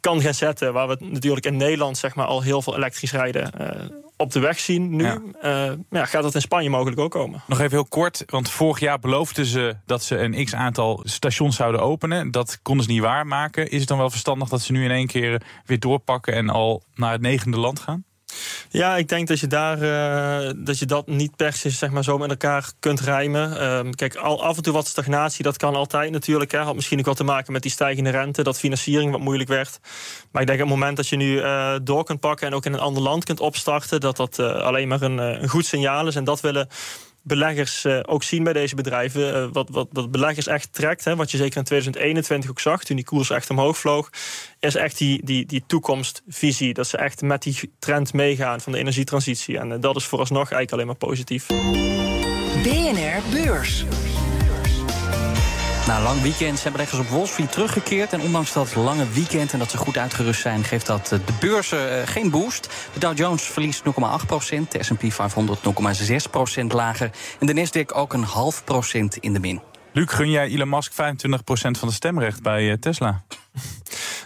kan 0.00 0.20
gaan 0.20 0.34
zetten. 0.34 0.72
Waar 0.72 0.88
we 0.88 0.96
natuurlijk 1.00 1.46
in 1.46 1.56
Nederland 1.56 1.98
zeg 1.98 2.14
maar, 2.14 2.26
al 2.26 2.42
heel 2.42 2.62
veel 2.62 2.76
elektrisch 2.76 3.12
rijden 3.12 3.50
op 4.24 4.32
de 4.32 4.40
weg 4.40 4.58
zien 4.58 4.96
nu. 4.96 5.04
Ja. 5.04 5.20
Uh, 5.42 5.72
ja, 5.90 6.04
gaat 6.04 6.22
dat 6.22 6.34
in 6.34 6.40
Spanje 6.40 6.70
mogelijk 6.70 7.00
ook 7.00 7.10
komen. 7.10 7.42
Nog 7.46 7.58
even 7.58 7.70
heel 7.70 7.84
kort, 7.84 8.22
want 8.26 8.50
vorig 8.50 8.80
jaar 8.80 8.98
beloofden 8.98 9.46
ze 9.46 9.76
dat 9.86 10.02
ze 10.02 10.18
een 10.18 10.44
x-aantal 10.44 11.00
stations 11.04 11.56
zouden 11.56 11.80
openen. 11.80 12.30
Dat 12.30 12.58
konden 12.62 12.84
ze 12.84 12.90
niet 12.90 13.00
waarmaken. 13.00 13.70
Is 13.70 13.78
het 13.78 13.88
dan 13.88 13.98
wel 13.98 14.10
verstandig 14.10 14.48
dat 14.48 14.60
ze 14.60 14.72
nu 14.72 14.84
in 14.84 14.90
één 14.90 15.06
keer 15.06 15.42
weer 15.66 15.78
doorpakken 15.80 16.34
en 16.34 16.50
al 16.50 16.82
naar 16.94 17.12
het 17.12 17.20
negende 17.20 17.58
land 17.58 17.80
gaan? 17.80 18.04
Ja, 18.68 18.96
ik 18.96 19.08
denk 19.08 19.28
dat 19.28 19.40
je 19.40 19.46
daar 19.46 19.82
uh, 19.82 20.52
dat 20.56 20.78
je 20.78 20.86
dat 20.86 21.06
niet 21.06 21.36
per 21.36 21.52
se 21.52 21.70
zeg 21.70 21.90
maar, 21.90 22.04
zo 22.04 22.18
met 22.18 22.30
elkaar 22.30 22.72
kunt 22.80 23.00
rijmen. 23.00 23.52
Uh, 23.86 23.90
kijk, 23.90 24.14
al 24.14 24.42
af 24.42 24.56
en 24.56 24.62
toe 24.62 24.72
wat 24.72 24.86
stagnatie, 24.86 25.44
dat 25.44 25.56
kan 25.56 25.74
altijd 25.74 26.10
natuurlijk. 26.10 26.52
Hè. 26.52 26.58
Had 26.58 26.74
misschien 26.74 26.98
ook 26.98 27.04
wat 27.04 27.16
te 27.16 27.24
maken 27.24 27.52
met 27.52 27.62
die 27.62 27.70
stijgende 27.70 28.10
rente, 28.10 28.42
dat 28.42 28.58
financiering 28.58 29.10
wat 29.10 29.20
moeilijk 29.20 29.48
werd. 29.48 29.80
Maar 30.30 30.42
ik 30.42 30.48
denk 30.48 30.60
op 30.60 30.68
het 30.68 30.76
moment 30.76 30.96
dat 30.96 31.08
je 31.08 31.16
nu 31.16 31.32
uh, 31.32 31.74
door 31.82 32.04
kunt 32.04 32.20
pakken 32.20 32.46
en 32.46 32.54
ook 32.54 32.64
in 32.64 32.72
een 32.72 32.80
ander 32.80 33.02
land 33.02 33.24
kunt 33.24 33.40
opstarten, 33.40 34.00
dat 34.00 34.16
dat 34.16 34.38
alleen 34.38 34.88
maar 34.88 35.02
een, 35.02 35.18
een 35.18 35.48
goed 35.48 35.66
signaal 35.66 36.06
is. 36.06 36.16
En 36.16 36.24
dat 36.24 36.40
willen 36.40 36.68
beleggers 37.24 37.84
uh, 37.84 38.00
ook 38.02 38.22
zien 38.22 38.44
bij 38.44 38.52
deze 38.52 38.74
bedrijven. 38.74 39.34
Uh, 39.34 39.48
wat, 39.52 39.68
wat, 39.70 39.88
wat 39.92 40.10
beleggers 40.10 40.46
echt 40.46 40.72
trekt, 40.72 41.04
hè, 41.04 41.16
wat 41.16 41.30
je 41.30 41.36
zeker 41.36 41.56
in 41.56 41.64
2021 41.64 42.50
ook 42.50 42.60
zag, 42.60 42.84
toen 42.84 42.96
die 42.96 43.04
koers 43.04 43.30
echt 43.30 43.50
omhoog 43.50 43.78
vloog, 43.78 44.10
is 44.60 44.74
echt 44.74 44.98
die, 44.98 45.24
die, 45.24 45.46
die 45.46 45.64
toekomstvisie. 45.66 46.74
Dat 46.74 46.86
ze 46.86 46.96
echt 46.96 47.22
met 47.22 47.42
die 47.42 47.72
trend 47.78 48.12
meegaan 48.12 48.60
van 48.60 48.72
de 48.72 48.78
energietransitie. 48.78 49.58
En 49.58 49.70
uh, 49.70 49.76
dat 49.80 49.96
is 49.96 50.04
vooralsnog 50.04 50.50
eigenlijk 50.50 50.72
alleen 50.72 50.86
maar 50.86 51.08
positief. 51.08 51.46
BNR 52.62 53.22
Beurs. 53.30 53.84
Na 55.86 56.02
lang 56.02 56.20
weekend 56.20 56.58
zijn 56.58 56.72
beleggers 56.72 57.00
op 57.00 57.08
Wall 57.08 57.26
Street 57.26 57.52
teruggekeerd. 57.52 58.12
En 58.12 58.20
ondanks 58.20 58.52
dat 58.52 58.74
lange 58.74 59.08
weekend 59.08 59.52
en 59.52 59.58
dat 59.58 59.70
ze 59.70 59.76
goed 59.76 59.98
uitgerust 59.98 60.40
zijn... 60.40 60.64
geeft 60.64 60.86
dat 60.86 61.06
de 61.08 61.20
beurzen 61.40 62.08
geen 62.08 62.30
boost. 62.30 62.68
De 62.92 62.98
Dow 62.98 63.18
Jones 63.18 63.42
verliest 63.42 63.82
0,8 63.84 64.26
procent. 64.26 64.72
De 64.72 64.82
S&P 64.82 65.12
500 65.12 65.60
0,6 66.08 66.30
procent 66.30 66.72
lager. 66.72 67.10
En 67.40 67.46
de 67.46 67.54
Nasdaq 67.54 67.96
ook 67.96 68.12
een 68.12 68.22
half 68.22 68.64
procent 68.64 69.16
in 69.16 69.32
de 69.32 69.40
min. 69.40 69.60
Luc, 69.92 70.12
gun 70.12 70.30
jij 70.30 70.48
Elon 70.48 70.68
Musk 70.68 70.92
25% 70.92 70.94
van 71.54 71.88
de 71.88 71.92
stemrecht 71.94 72.42
bij 72.42 72.76
Tesla? 72.76 73.22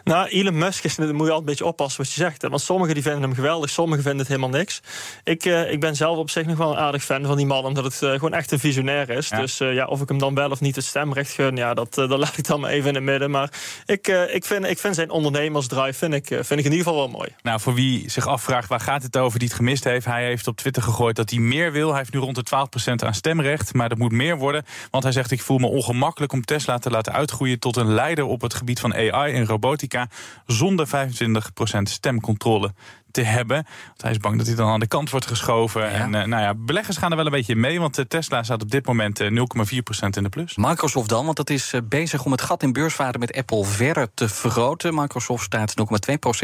Nou, 0.09 0.29
Elon 0.29 0.59
Musk 0.59 0.85
is, 0.85 0.97
moet 0.97 1.09
je 1.09 1.15
altijd 1.15 1.39
een 1.39 1.45
beetje 1.45 1.65
oppassen 1.65 2.03
wat 2.03 2.13
je 2.13 2.21
zegt. 2.21 2.43
Want 2.43 2.61
sommigen 2.61 2.95
die 2.95 3.03
vinden 3.03 3.23
hem 3.23 3.35
geweldig, 3.35 3.71
sommigen 3.71 4.03
vinden 4.03 4.21
het 4.21 4.29
helemaal 4.29 4.59
niks. 4.59 4.81
Ik, 5.25 5.45
uh, 5.45 5.73
ik 5.73 5.81
ben 5.81 5.97
zelf 5.97 6.17
op 6.17 6.31
zich 6.31 6.47
nog 6.47 6.57
wel 6.57 6.71
een 6.71 6.79
aardig 6.79 7.05
fan 7.05 7.25
van 7.25 7.37
die 7.37 7.47
man, 7.47 7.65
omdat 7.65 7.85
het 7.85 8.03
uh, 8.03 8.13
gewoon 8.13 8.33
echt 8.33 8.53
een 8.53 8.59
visionair 8.59 9.11
is. 9.11 9.29
Ja. 9.29 9.41
Dus 9.41 9.61
uh, 9.61 9.75
ja, 9.75 9.87
of 9.87 10.01
ik 10.01 10.09
hem 10.09 10.19
dan 10.19 10.35
wel 10.35 10.51
of 10.51 10.61
niet 10.61 10.77
het 10.77 10.85
stemrecht 10.85 11.33
gun, 11.33 11.57
ja, 11.57 11.75
dat, 11.75 11.95
dat 11.95 12.11
laat 12.19 12.39
ik 12.39 12.47
dan 12.47 12.61
maar 12.61 12.71
even 12.71 12.89
in 12.89 12.95
het 12.95 13.05
midden. 13.05 13.31
Maar 13.31 13.53
ik, 13.87 14.09
ik, 14.09 14.45
vind, 14.45 14.67
ik 14.67 14.79
vind 14.79 14.95
zijn 14.95 15.11
ondernemersdrive 15.11 15.99
vind 15.99 16.15
ik, 16.15 16.27
vind 16.27 16.61
ik 16.61 16.65
in 16.65 16.73
ieder 16.73 16.79
geval 16.79 16.97
wel 16.97 17.09
mooi. 17.09 17.29
Nou, 17.43 17.61
voor 17.61 17.75
wie 17.75 18.11
zich 18.11 18.27
afvraagt 18.27 18.69
waar 18.69 18.81
gaat 18.81 19.03
het 19.03 19.17
over 19.17 19.39
die 19.39 19.49
het 19.49 19.57
gemist 19.57 19.85
heeft, 19.85 20.07
hij 20.07 20.25
heeft 20.25 20.47
op 20.47 20.57
Twitter 20.57 20.83
gegooid 20.83 21.17
dat 21.17 21.31
hij 21.31 21.39
meer 21.39 21.73
wil. 21.73 21.89
Hij 21.89 21.99
heeft 21.99 22.13
nu 22.13 22.21
rond 22.21 22.35
de 22.35 22.45
12% 22.91 23.07
aan 23.07 23.15
stemrecht, 23.15 23.75
maar 23.75 23.89
dat 23.89 23.99
moet 23.99 24.13
meer 24.13 24.37
worden. 24.37 24.65
Want 24.91 25.05
hij 25.05 25.13
zegt: 25.13 25.31
Ik 25.31 25.43
voel 25.43 25.59
me 25.59 25.67
ongemakkelijk 25.67 26.33
om 26.33 26.45
Tesla 26.45 26.79
te 26.79 26.91
laten 26.91 27.13
uitgroeien 27.13 27.59
tot 27.59 27.77
een 27.77 27.95
leider 27.95 28.25
op 28.25 28.41
het 28.41 28.55
gebied 28.55 28.81
van 28.81 28.95
AI 28.95 29.35
en 29.35 29.47
robotica 29.47 29.98
zonder 30.47 30.87
25% 30.87 31.83
stemcontrole 31.83 32.73
te 33.19 33.25
hebben. 33.25 33.57
Want 33.87 34.03
hij 34.03 34.11
is 34.11 34.19
bang 34.19 34.37
dat 34.37 34.47
hij 34.47 34.57
dan 34.57 34.69
aan 34.69 34.81
de 34.81 34.87
kant 34.87 35.11
wordt 35.11 35.27
geschoven. 35.27 35.81
Ja. 35.81 35.89
En 35.89 36.15
uh, 36.15 36.25
nou 36.25 36.43
ja, 36.43 36.55
beleggers 36.55 36.97
gaan 36.97 37.11
er 37.11 37.17
wel 37.17 37.27
een 37.27 37.33
beetje 37.33 37.57
mee. 37.57 37.81
Want 37.81 37.99
uh, 37.99 38.05
Tesla 38.05 38.43
staat 38.43 38.63
op 38.63 38.71
dit 38.71 38.87
moment 38.87 39.21
uh, 39.21 39.29
0,4% 39.29 40.09
in 40.11 40.23
de 40.23 40.29
plus. 40.29 40.57
Microsoft 40.57 41.09
dan, 41.09 41.25
want 41.25 41.37
dat 41.37 41.51
is 41.51 41.75
bezig 41.85 42.25
om 42.25 42.33
het 42.33 42.43
gat 42.43 42.63
in 42.63 42.73
beurswaarde 42.73 43.19
met 43.19 43.37
Apple 43.37 43.65
verder 43.65 44.09
te 44.15 44.29
vergroten. 44.29 44.95
Microsoft 44.95 45.45
staat 45.45 45.75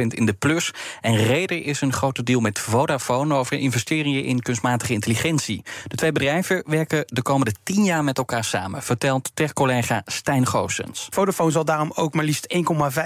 0,2% 0.01 0.07
in 0.07 0.27
de 0.27 0.33
plus. 0.33 0.73
En 1.01 1.17
reden 1.17 1.63
is 1.63 1.81
een 1.81 1.93
grote 1.93 2.23
deal 2.23 2.41
met 2.41 2.59
Vodafone 2.59 3.35
over 3.35 3.59
investeringen 3.59 4.25
in 4.25 4.43
kunstmatige 4.43 4.93
intelligentie. 4.93 5.63
De 5.87 5.97
twee 5.97 6.13
bedrijven 6.13 6.63
werken 6.67 7.05
de 7.07 7.23
komende 7.23 7.55
tien 7.63 7.85
jaar 7.85 8.05
met 8.05 8.19
elkaar 8.19 8.45
samen, 8.45 8.83
vertelt 8.83 9.31
tech-collega 9.35 10.03
Stijn 10.05 10.47
Goosens. 10.47 11.07
Vodafone 11.11 11.51
zal 11.51 11.65
daarom 11.65 11.93
ook 11.95 12.15
maar 12.15 12.25
liefst 12.25 12.55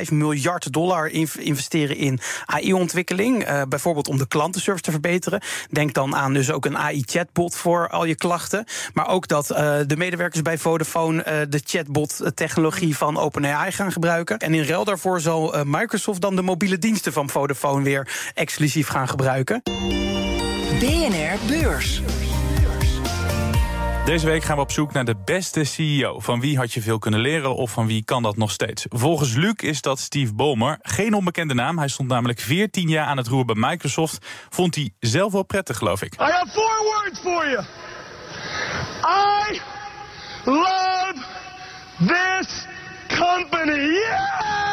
1,5 0.09 0.13
miljard 0.13 0.73
dollar 0.73 1.09
investeren 1.39 1.97
in 1.97 2.21
AI-ontwikkeling. 2.47 3.45
Uh, 3.59 3.65
bijvoorbeeld 3.69 4.09
om 4.09 4.19
de 4.19 4.29
klantenservice 4.29 4.85
te 4.85 4.91
verbeteren. 4.91 5.41
Denk 5.71 5.95
dan 5.95 6.17
aan 6.17 6.33
dus 6.33 6.51
ook 6.51 6.65
een 6.65 6.79
AI-chatbot 6.79 7.55
voor 7.55 7.89
al 7.89 8.05
je 8.05 8.15
klachten. 8.15 8.65
Maar 8.93 9.09
ook 9.09 9.29
dat 9.29 9.51
uh, 9.51 9.57
de 9.87 9.97
medewerkers 9.97 10.43
bij 10.43 10.59
Vodafone 10.59 11.19
uh, 11.19 11.41
de 11.49 11.61
chatbot-technologie 11.65 12.97
van 12.97 13.19
OpenAI 13.19 13.73
gaan 13.73 13.93
gebruiken. 13.93 14.39
En 14.39 14.55
in 14.55 14.65
ruil 14.65 14.85
daarvoor 14.85 15.21
zal 15.21 15.55
Microsoft 15.65 16.21
dan 16.21 16.37
de 16.37 16.43
mobiele 16.43 16.79
diensten 16.79 17.13
van 17.13 17.31
Vodafone 17.31 17.85
weer 17.85 18.33
exclusief 18.35 18.89
gaan 18.89 19.09
gebruiken. 19.09 19.63
BNR 20.79 21.39
Beurs. 21.47 22.03
Deze 24.09 24.27
week 24.27 24.43
gaan 24.45 24.57
we 24.57 24.63
op 24.63 24.71
zoek 24.71 24.93
naar 24.93 25.05
de 25.05 25.17
beste 25.25 25.65
CEO. 25.65 26.21
Van 26.21 26.41
wie 26.41 26.57
had 26.57 26.73
je 26.73 26.83
veel 26.83 26.99
kunnen 26.99 27.21
leren 27.21 27.55
of 27.55 27.71
van 27.71 27.87
wie 27.87 28.05
kan 28.05 28.23
dat 28.23 28.37
nog 28.37 28.51
steeds? 28.51 28.87
Volgens 28.89 29.35
Luc 29.35 29.55
is 29.57 29.81
dat 29.81 29.99
Steve 29.99 30.35
Ballmer. 30.35 30.79
Geen 30.83 31.15
onbekende 31.15 31.55
naam. 31.55 31.79
Hij 31.79 31.89
stond 31.89 32.09
namelijk 32.09 32.41
14 32.41 32.89
jaar 32.89 33.07
aan 33.07 33.17
het 33.17 33.27
roer 33.27 33.45
bij 33.45 33.55
Microsoft. 33.59 34.27
Vond 34.49 34.75
hij 34.75 34.93
zelf 35.01 35.33
wel 35.33 35.43
prettig, 35.43 35.77
geloof 35.77 36.03
ik. 36.03 36.15
I 36.15 36.17
have 36.19 36.51
four 36.51 36.83
words 36.83 37.21
for 37.21 37.51
you. 37.51 37.65
I 39.05 39.61
love 40.45 41.25
this 41.99 42.67
company. 43.19 43.81
Yes! 43.81 44.68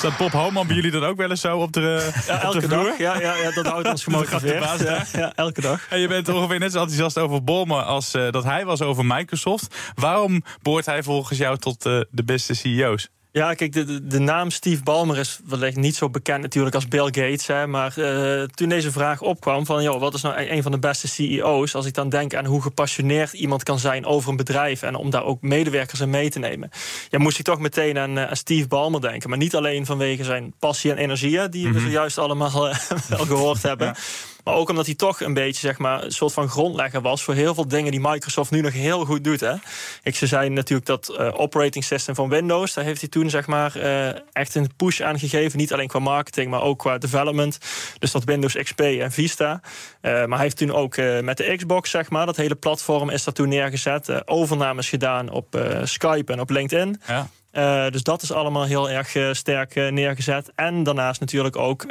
Staat 0.00 0.16
Bob 0.16 0.32
Homan 0.32 0.66
bij 0.66 0.76
jullie 0.76 0.90
dan 0.90 1.04
ook 1.04 1.16
wel 1.16 1.30
eens 1.30 1.40
zo 1.40 1.58
op 1.58 1.72
de, 1.72 2.10
ja, 2.26 2.34
op 2.34 2.42
elke 2.42 2.60
de 2.60 2.66
dag. 2.66 2.98
Ja, 2.98 3.20
ja, 3.20 3.34
ja, 3.34 3.50
dat 3.50 3.66
houdt 3.66 3.88
ons 3.88 4.04
gemotiveerd. 4.08 4.80
Ja, 4.80 5.04
ja, 5.12 5.32
elke 5.34 5.60
dag. 5.60 5.86
En 5.88 5.98
je 5.98 6.08
bent 6.08 6.28
ongeveer 6.28 6.58
net 6.58 6.72
zo 6.72 6.78
enthousiast 6.78 7.18
over 7.18 7.44
Bolmer 7.44 7.82
als 7.82 8.14
uh, 8.14 8.30
dat 8.30 8.44
hij 8.44 8.64
was 8.64 8.82
over 8.82 9.06
Microsoft. 9.06 9.76
Waarom 9.94 10.42
behoort 10.62 10.86
hij 10.86 11.02
volgens 11.02 11.38
jou 11.38 11.58
tot 11.58 11.86
uh, 11.86 12.00
de 12.10 12.24
beste 12.24 12.54
CEO's? 12.54 13.08
Ja, 13.32 13.54
kijk, 13.54 13.72
de, 14.10 14.18
naam 14.18 14.50
Steve 14.50 14.82
Ballmer 14.82 15.18
is 15.18 15.40
wellicht 15.44 15.76
niet 15.76 15.96
zo 15.96 16.10
bekend 16.10 16.42
natuurlijk 16.42 16.74
als 16.74 16.88
Bill 16.88 17.04
Gates. 17.04 17.46
Hè, 17.46 17.66
maar 17.66 17.94
uh, 17.98 18.42
toen 18.42 18.68
deze 18.68 18.92
vraag 18.92 19.20
opkwam 19.20 19.66
van, 19.66 19.82
joh, 19.82 20.00
wat 20.00 20.14
is 20.14 20.22
nou 20.22 20.50
een 20.50 20.62
van 20.62 20.72
de 20.72 20.78
beste 20.78 21.08
CEO's? 21.08 21.74
Als 21.74 21.86
ik 21.86 21.94
dan 21.94 22.08
denk 22.08 22.34
aan 22.34 22.44
hoe 22.44 22.62
gepassioneerd 22.62 23.32
iemand 23.32 23.62
kan 23.62 23.78
zijn 23.78 24.06
over 24.06 24.30
een 24.30 24.36
bedrijf... 24.36 24.82
en 24.82 24.94
om 24.94 25.10
daar 25.10 25.24
ook 25.24 25.42
medewerkers 25.42 26.00
in 26.00 26.10
mee 26.10 26.30
te 26.30 26.38
nemen... 26.38 26.70
ja, 27.08 27.18
moest 27.18 27.38
ik 27.38 27.44
toch 27.44 27.58
meteen 27.58 27.98
aan, 27.98 28.18
aan 28.18 28.36
Steve 28.36 28.68
Ballmer 28.68 29.00
denken. 29.00 29.28
Maar 29.28 29.38
niet 29.38 29.54
alleen 29.54 29.86
vanwege 29.86 30.24
zijn 30.24 30.54
passie 30.58 30.90
en 30.90 30.98
energie... 30.98 31.48
die 31.48 31.72
we 31.72 31.80
zojuist 31.80 32.18
allemaal 32.18 32.68
uh, 32.68 32.76
wel 33.08 33.26
gehoord 33.26 33.62
hebben... 33.62 33.86
Ja. 33.86 33.96
Maar 34.44 34.54
ook 34.54 34.68
omdat 34.68 34.86
hij 34.86 34.94
toch 34.94 35.20
een 35.20 35.34
beetje 35.34 35.60
zeg 35.60 35.78
maar, 35.78 36.04
een 36.04 36.12
soort 36.12 36.32
van 36.32 36.48
grondlegger 36.48 37.00
was 37.00 37.22
voor 37.22 37.34
heel 37.34 37.54
veel 37.54 37.68
dingen 37.68 37.90
die 37.90 38.00
Microsoft 38.00 38.50
nu 38.50 38.60
nog 38.60 38.72
heel 38.72 39.04
goed 39.04 39.24
doet. 39.24 39.40
Hè. 39.40 39.54
Ik, 40.02 40.16
ze 40.16 40.26
zei 40.26 40.48
natuurlijk 40.48 40.86
dat 40.86 41.16
uh, 41.18 41.40
operating 41.40 41.84
system 41.84 42.14
van 42.14 42.28
Windows, 42.28 42.74
daar 42.74 42.84
heeft 42.84 43.00
hij 43.00 43.08
toen 43.08 43.30
zeg 43.30 43.46
maar, 43.46 43.76
uh, 43.76 44.08
echt 44.32 44.54
een 44.54 44.70
push 44.76 45.00
aan 45.00 45.18
gegeven. 45.18 45.58
Niet 45.58 45.72
alleen 45.72 45.88
qua 45.88 45.98
marketing, 45.98 46.50
maar 46.50 46.62
ook 46.62 46.78
qua 46.78 46.98
development. 46.98 47.58
Dus 47.98 48.10
dat 48.10 48.24
Windows 48.24 48.54
XP 48.54 48.80
en 48.80 49.12
Vista. 49.12 49.60
Uh, 50.02 50.12
maar 50.12 50.28
hij 50.28 50.38
heeft 50.38 50.56
toen 50.56 50.72
ook 50.72 50.96
met 50.96 51.36
de 51.36 51.56
Xbox, 51.56 51.90
zeg 51.90 52.10
maar, 52.10 52.26
dat 52.26 52.36
hele 52.36 52.54
platform 52.54 53.10
is 53.10 53.24
daar 53.24 53.34
toen 53.34 53.48
neergezet. 53.48 54.28
overnames 54.28 54.88
gedaan 54.88 55.30
op 55.30 55.58
Skype 55.84 56.32
en 56.32 56.40
op 56.40 56.50
LinkedIn. 56.50 57.00
Ja. 57.06 57.28
Uh, 57.52 57.88
dus 57.88 58.02
dat 58.02 58.22
is 58.22 58.32
allemaal 58.32 58.64
heel 58.64 58.90
erg 58.90 59.14
uh, 59.14 59.32
sterk 59.32 59.74
uh, 59.74 59.90
neergezet. 59.90 60.52
En 60.54 60.82
daarnaast 60.82 61.20
natuurlijk 61.20 61.56
ook 61.56 61.88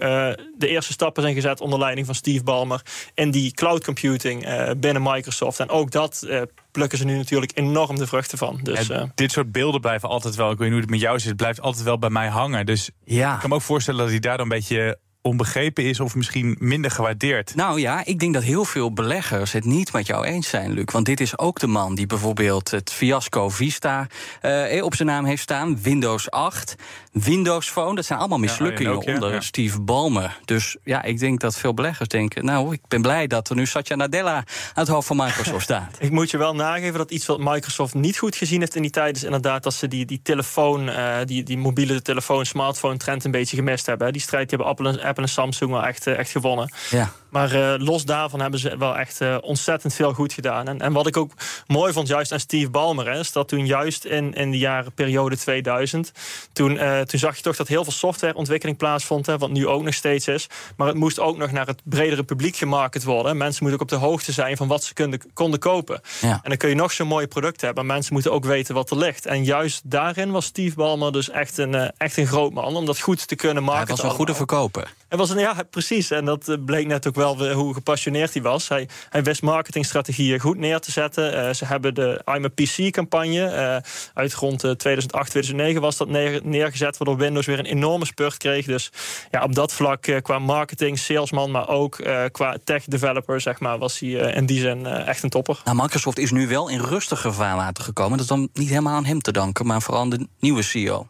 de 0.58 0.68
eerste 0.68 0.92
stappen 0.92 1.24
zijn 1.24 1.36
gezet 1.36 1.62
onder 1.62 1.80
leiding 1.80 2.06
van 2.06 2.16
Steve 2.16 2.44
Ballmer 2.44 2.82
in 3.14 3.32
die 3.32 3.52
cloud 3.52 3.84
computing 3.84 4.48
binnen 4.78 5.04
Microsoft. 5.04 5.60
En 5.60 5.70
ook 5.70 5.92
dat 5.92 6.28
plukken 6.72 6.98
ze 6.98 7.06
nu 7.06 7.18
natuurlijk 7.18 7.52
enorm 7.56 7.96
de 7.96 8.08
vruchten 8.08 8.38
van. 8.38 8.60
Dus, 8.64 8.88
ja, 8.88 9.12
dit 9.16 9.32
soort 9.32 9.52
beelden 9.52 9.82
blijven 9.82 10.10
altijd 10.10 10.36
wel, 10.36 10.52
ik 10.52 10.58
weet 10.58 10.68
niet 10.68 10.72
hoe 10.72 10.82
het 10.82 10.90
met 10.90 11.00
jou 11.00 11.20
zit, 11.20 11.36
blijft 11.36 11.62
altijd 11.62 11.84
wel 11.84 12.00
bij 12.00 12.10
mij 12.10 12.28
hangen. 12.28 12.66
Dus 12.66 12.90
ja. 13.04 13.34
ik 13.34 13.40
kan 13.40 13.50
me 13.50 13.56
ook 13.56 13.62
voorstellen 13.62 14.00
dat 14.00 14.10
hij 14.10 14.20
daar 14.20 14.38
dan 14.38 14.52
een 14.52 14.58
beetje 14.58 14.98
onbegrepen 15.22 15.84
is 15.84 16.00
of 16.00 16.16
misschien 16.16 16.56
minder 16.60 16.92
gewaardeerd. 16.92 17.56
Nou 17.56 17.80
ja, 17.80 18.06
ik 18.06 18.20
denk 18.20 18.34
dat 18.34 18.44
heel 18.44 18.66
veel 18.66 18.94
beleggers 18.94 19.52
het 19.52 19.66
niet 19.66 19.94
met 19.94 20.08
jou 20.08 20.26
eens 20.26 20.50
zijn, 20.50 20.72
Luc. 20.72 20.86
Want 20.92 21.06
dit 21.06 21.20
is 21.20 21.38
ook 21.38 21.60
de 21.60 21.68
man 21.68 21.96
die 21.96 22.06
bijvoorbeeld 22.06 22.72
het 22.72 22.92
fiasco 22.92 23.50
Vista 23.50 24.08
eh, 24.42 24.84
op 24.84 24.96
zijn 24.96 25.08
naam 25.08 25.26
heeft 25.26 25.42
staan. 25.42 25.82
Windows 25.82 26.32
8, 26.32 26.76
Windows 27.12 27.70
Phone. 27.70 27.96
Dat 27.96 28.06
zijn 28.06 28.20
allemaal 28.20 28.40
mislukkingen 28.40 28.92
ja, 28.92 28.98
ook, 28.98 29.04
ja, 29.04 29.14
onder 29.14 29.34
ja. 29.34 29.42
Steve 29.42 29.82
Ballmer. 29.82 30.40
Dus 30.46 30.78
ja, 30.84 31.04
ik 31.04 31.20
denk 31.20 31.40
dat 31.40 31.58
veel 31.58 31.74
beleggers 31.74 32.10
denken... 32.10 32.46
nou, 32.46 32.74
ik 32.74 32.82
ben 32.88 33.02
blij 33.02 33.28
dat 33.28 33.50
er 33.50 33.56
nu 33.56 33.66
Satya 33.66 33.96
Nadella 33.96 34.36
aan 34.36 34.46
het 34.74 34.88
hoofd 34.88 35.08
van 35.08 35.18
Microsoft 35.18 35.64
staat. 35.70 35.98
ik 36.00 36.12
moet 36.12 36.32
je 36.32 36.38
wel 36.38 36.56
nageven 36.56 36.98
dat 36.98 37.12
iets 37.12 37.26
wat 37.26 37.40
Microsoft 37.40 37.94
niet 37.94 38.18
goed 38.18 38.36
gezien 38.36 38.60
heeft 38.60 38.76
in 38.76 38.82
die 38.82 38.92
tijd... 38.92 39.16
is 39.16 39.24
inderdaad 39.24 39.64
dat 39.64 39.74
ze 39.74 39.88
die, 39.88 40.06
die 40.06 40.20
telefoon, 40.24 40.90
uh, 40.90 41.16
die, 41.26 41.44
die 41.44 41.58
mobiele 41.58 42.02
telefoon, 42.02 42.46
smartphone 42.46 42.98
trend 42.98 43.24
een 43.24 43.32
beetje 43.32 43.56
gemist 43.56 43.86
hebben. 43.86 44.14
Die 44.14 44.22
strijd 44.22 44.50
die 44.50 44.58
hebben 44.58 44.78
Apple 44.78 45.02
en, 45.02 45.09
Apple 45.10 45.24
en 45.24 45.30
Samsung 45.30 45.72
wel 45.72 45.86
echt, 45.86 46.08
echt 46.08 46.32
gewonnen. 46.32 46.74
Ja. 46.90 47.12
Maar 47.30 47.56
uh, 47.56 47.74
los 47.78 48.06
daarvan 48.06 48.42
hebben 48.42 48.60
ze 48.60 48.78
wel 48.78 48.98
echt 48.98 49.22
uh, 49.22 49.38
ontzettend 49.42 49.94
veel 49.94 50.14
goed 50.14 50.34
gedaan. 50.34 50.68
En, 50.68 50.82
en 50.82 50.94
wat 50.94 51.08
ik 51.08 51.18
ook 51.18 51.32
mooi 51.68 51.94
vond, 51.94 52.08
juist 52.08 52.32
aan 52.32 52.40
Steve 52.40 52.70
Ballmer, 52.70 53.12
hè, 53.12 53.20
is 53.20 53.32
dat 53.32 53.48
toen 53.48 53.66
juist 53.66 54.06
in, 54.06 54.34
in 54.34 54.52
de 54.52 54.58
jaren 54.58 54.92
periode 54.92 55.38
2000, 55.38 56.12
toen, 56.54 56.72
uh, 56.72 57.00
toen 57.00 57.20
zag 57.20 57.36
je 57.36 57.42
toch 57.42 57.56
dat 57.56 57.68
heel 57.68 57.84
veel 57.84 57.94
softwareontwikkeling 57.94 58.78
plaatsvond, 58.78 59.26
hè, 59.26 59.38
wat 59.38 59.50
nu 59.50 59.68
ook 59.68 59.84
nog 59.84 59.94
steeds 59.94 60.28
is. 60.28 60.48
Maar 60.78 60.88
het 60.88 60.96
moest 60.96 61.20
ook 61.20 61.38
nog 61.38 61.52
naar 61.52 61.68
het 61.68 61.82
bredere 61.84 62.24
publiek 62.24 62.56
gemarket 62.56 63.04
worden. 63.04 63.38
Mensen 63.38 63.64
moeten 63.64 63.82
ook 63.82 63.92
op 63.92 64.00
de 64.00 64.06
hoogte 64.06 64.32
zijn 64.32 64.58
van 64.58 64.68
wat 64.68 64.84
ze 64.84 64.94
konden, 64.94 65.22
konden 65.34 65.60
kopen. 65.60 66.02
Ja. 66.22 66.32
En 66.32 66.50
dan 66.50 66.58
kun 66.58 66.70
je 66.70 66.76
nog 66.76 66.92
zo'n 66.92 67.08
mooi 67.08 67.28
product 67.28 67.62
hebben, 67.62 67.86
maar 67.86 67.96
mensen 67.96 68.14
moeten 68.14 68.32
ook 68.32 68.46
weten 68.46 68.76
wat 68.76 68.90
er 68.90 68.98
ligt. 68.98 69.26
En 69.26 69.44
juist 69.44 69.82
daarin 69.84 70.32
was 70.32 70.46
Steve 70.46 70.76
Ballmer 70.76 71.12
dus 71.12 71.30
echt 71.30 71.58
een, 71.58 71.92
echt 71.98 72.18
een 72.18 72.28
groot 72.28 72.54
man, 72.54 72.76
om 72.76 72.86
dat 72.86 73.00
goed 73.00 73.28
te 73.28 73.36
kunnen 73.36 73.64
marketen. 73.64 73.94
Hij 73.94 74.04
was 74.04 74.12
een 74.12 74.18
goede 74.18 74.36
verkoper. 74.36 74.94
Hij 75.10 75.18
was 75.18 75.30
een, 75.30 75.40
ja, 75.40 75.56
precies. 75.70 76.12
En 76.12 76.26
dat 76.26 76.66
bleek 76.66 76.88
net 76.88 77.08
ook 77.08 77.16
wel 77.20 77.52
hoe 77.54 77.74
gepassioneerd 77.74 78.34
hij 78.34 78.42
was. 78.42 78.68
Hij, 78.68 78.88
hij 79.10 79.24
wist 79.24 79.42
marketingstrategieën 79.42 80.40
goed 80.40 80.58
neer 80.58 80.80
te 80.80 80.92
zetten. 80.92 81.34
Uh, 81.34 81.54
ze 81.54 81.66
hebben 81.66 81.96
de 81.96 82.22
I'm 82.36 82.46
a 82.46 82.48
PC-campagne 82.48 83.52
uh, 83.52 83.92
uit 84.14 84.34
rond 84.34 84.60
2008, 84.60 85.30
2009 85.30 85.82
was 85.82 85.98
dat 85.98 86.08
neer, 86.08 86.40
neergezet, 86.44 86.98
waardoor 86.98 87.18
Windows 87.18 87.46
weer 87.46 87.60
een 87.60 87.66
enorme 87.66 88.06
spurt 88.06 88.38
kreeg. 88.38 88.66
Dus 88.66 88.92
ja, 89.32 89.44
op 89.44 89.56
dat 89.56 89.74
vlak 89.74 90.20
qua 90.22 90.40
marketing, 90.40 91.00
salesman, 91.00 91.52
maar 91.52 91.68
ook 91.70 91.96
qua 92.32 92.58
tech-developer, 92.64 93.42
zeg 93.42 93.60
maar, 93.60 93.78
was 93.78 94.00
hij 94.00 94.10
in 94.10 94.46
die 94.46 94.60
zin 94.60 94.86
echt 94.86 95.24
een 95.24 95.30
topper. 95.30 95.62
Nou, 95.64 95.78
Microsoft 95.82 96.18
is 96.18 96.32
nu 96.32 96.48
wel 96.48 96.70
in 96.70 96.80
rustiger 96.80 97.34
vaarwater 97.34 97.84
gekomen. 97.84 98.12
Dat 98.12 98.22
is 98.22 98.28
dan 98.28 98.50
niet 98.54 98.70
helemaal 98.70 98.96
aan 98.96 99.06
hem 99.06 99.22
te 99.22 99.32
danken, 99.32 99.66
maar 99.66 99.82
vooral 99.82 100.10
de 100.10 100.28
nieuwe 100.40 100.62
CEO. 100.62 101.08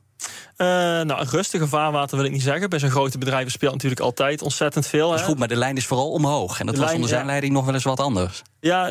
Uh, 0.62 0.68
nou, 0.68 1.20
een 1.20 1.30
rustige 1.30 1.68
vaarwater 1.68 2.18
wil 2.18 2.26
ik 2.26 2.32
niet 2.32 2.42
zeggen. 2.42 2.70
Bij 2.70 2.80
zo'n 2.80 2.90
grote 2.90 3.18
bedrijven 3.18 3.52
speelt 3.52 3.74
natuurlijk 3.74 4.02
altijd 4.02 4.42
ontzettend 4.42 4.88
veel. 4.88 5.10
Dat 5.10 5.20
is 5.20 5.26
goed, 5.26 5.38
maar 5.40 5.48
de 5.48 5.56
lijn 5.56 5.78
is 5.78 5.86
vooral 5.86 6.12
omhoog. 6.12 6.60
En 6.60 6.66
dat 6.66 6.76
De 6.76 6.82
was 6.82 6.90
lijn, 6.90 6.94
onder 6.94 7.10
zijn 7.10 7.22
ja. 7.22 7.28
leiding 7.28 7.54
nog 7.54 7.66
wel 7.66 7.74
eens 7.74 7.84
wat 7.84 8.00
anders. 8.00 8.42
Ja, 8.60 8.88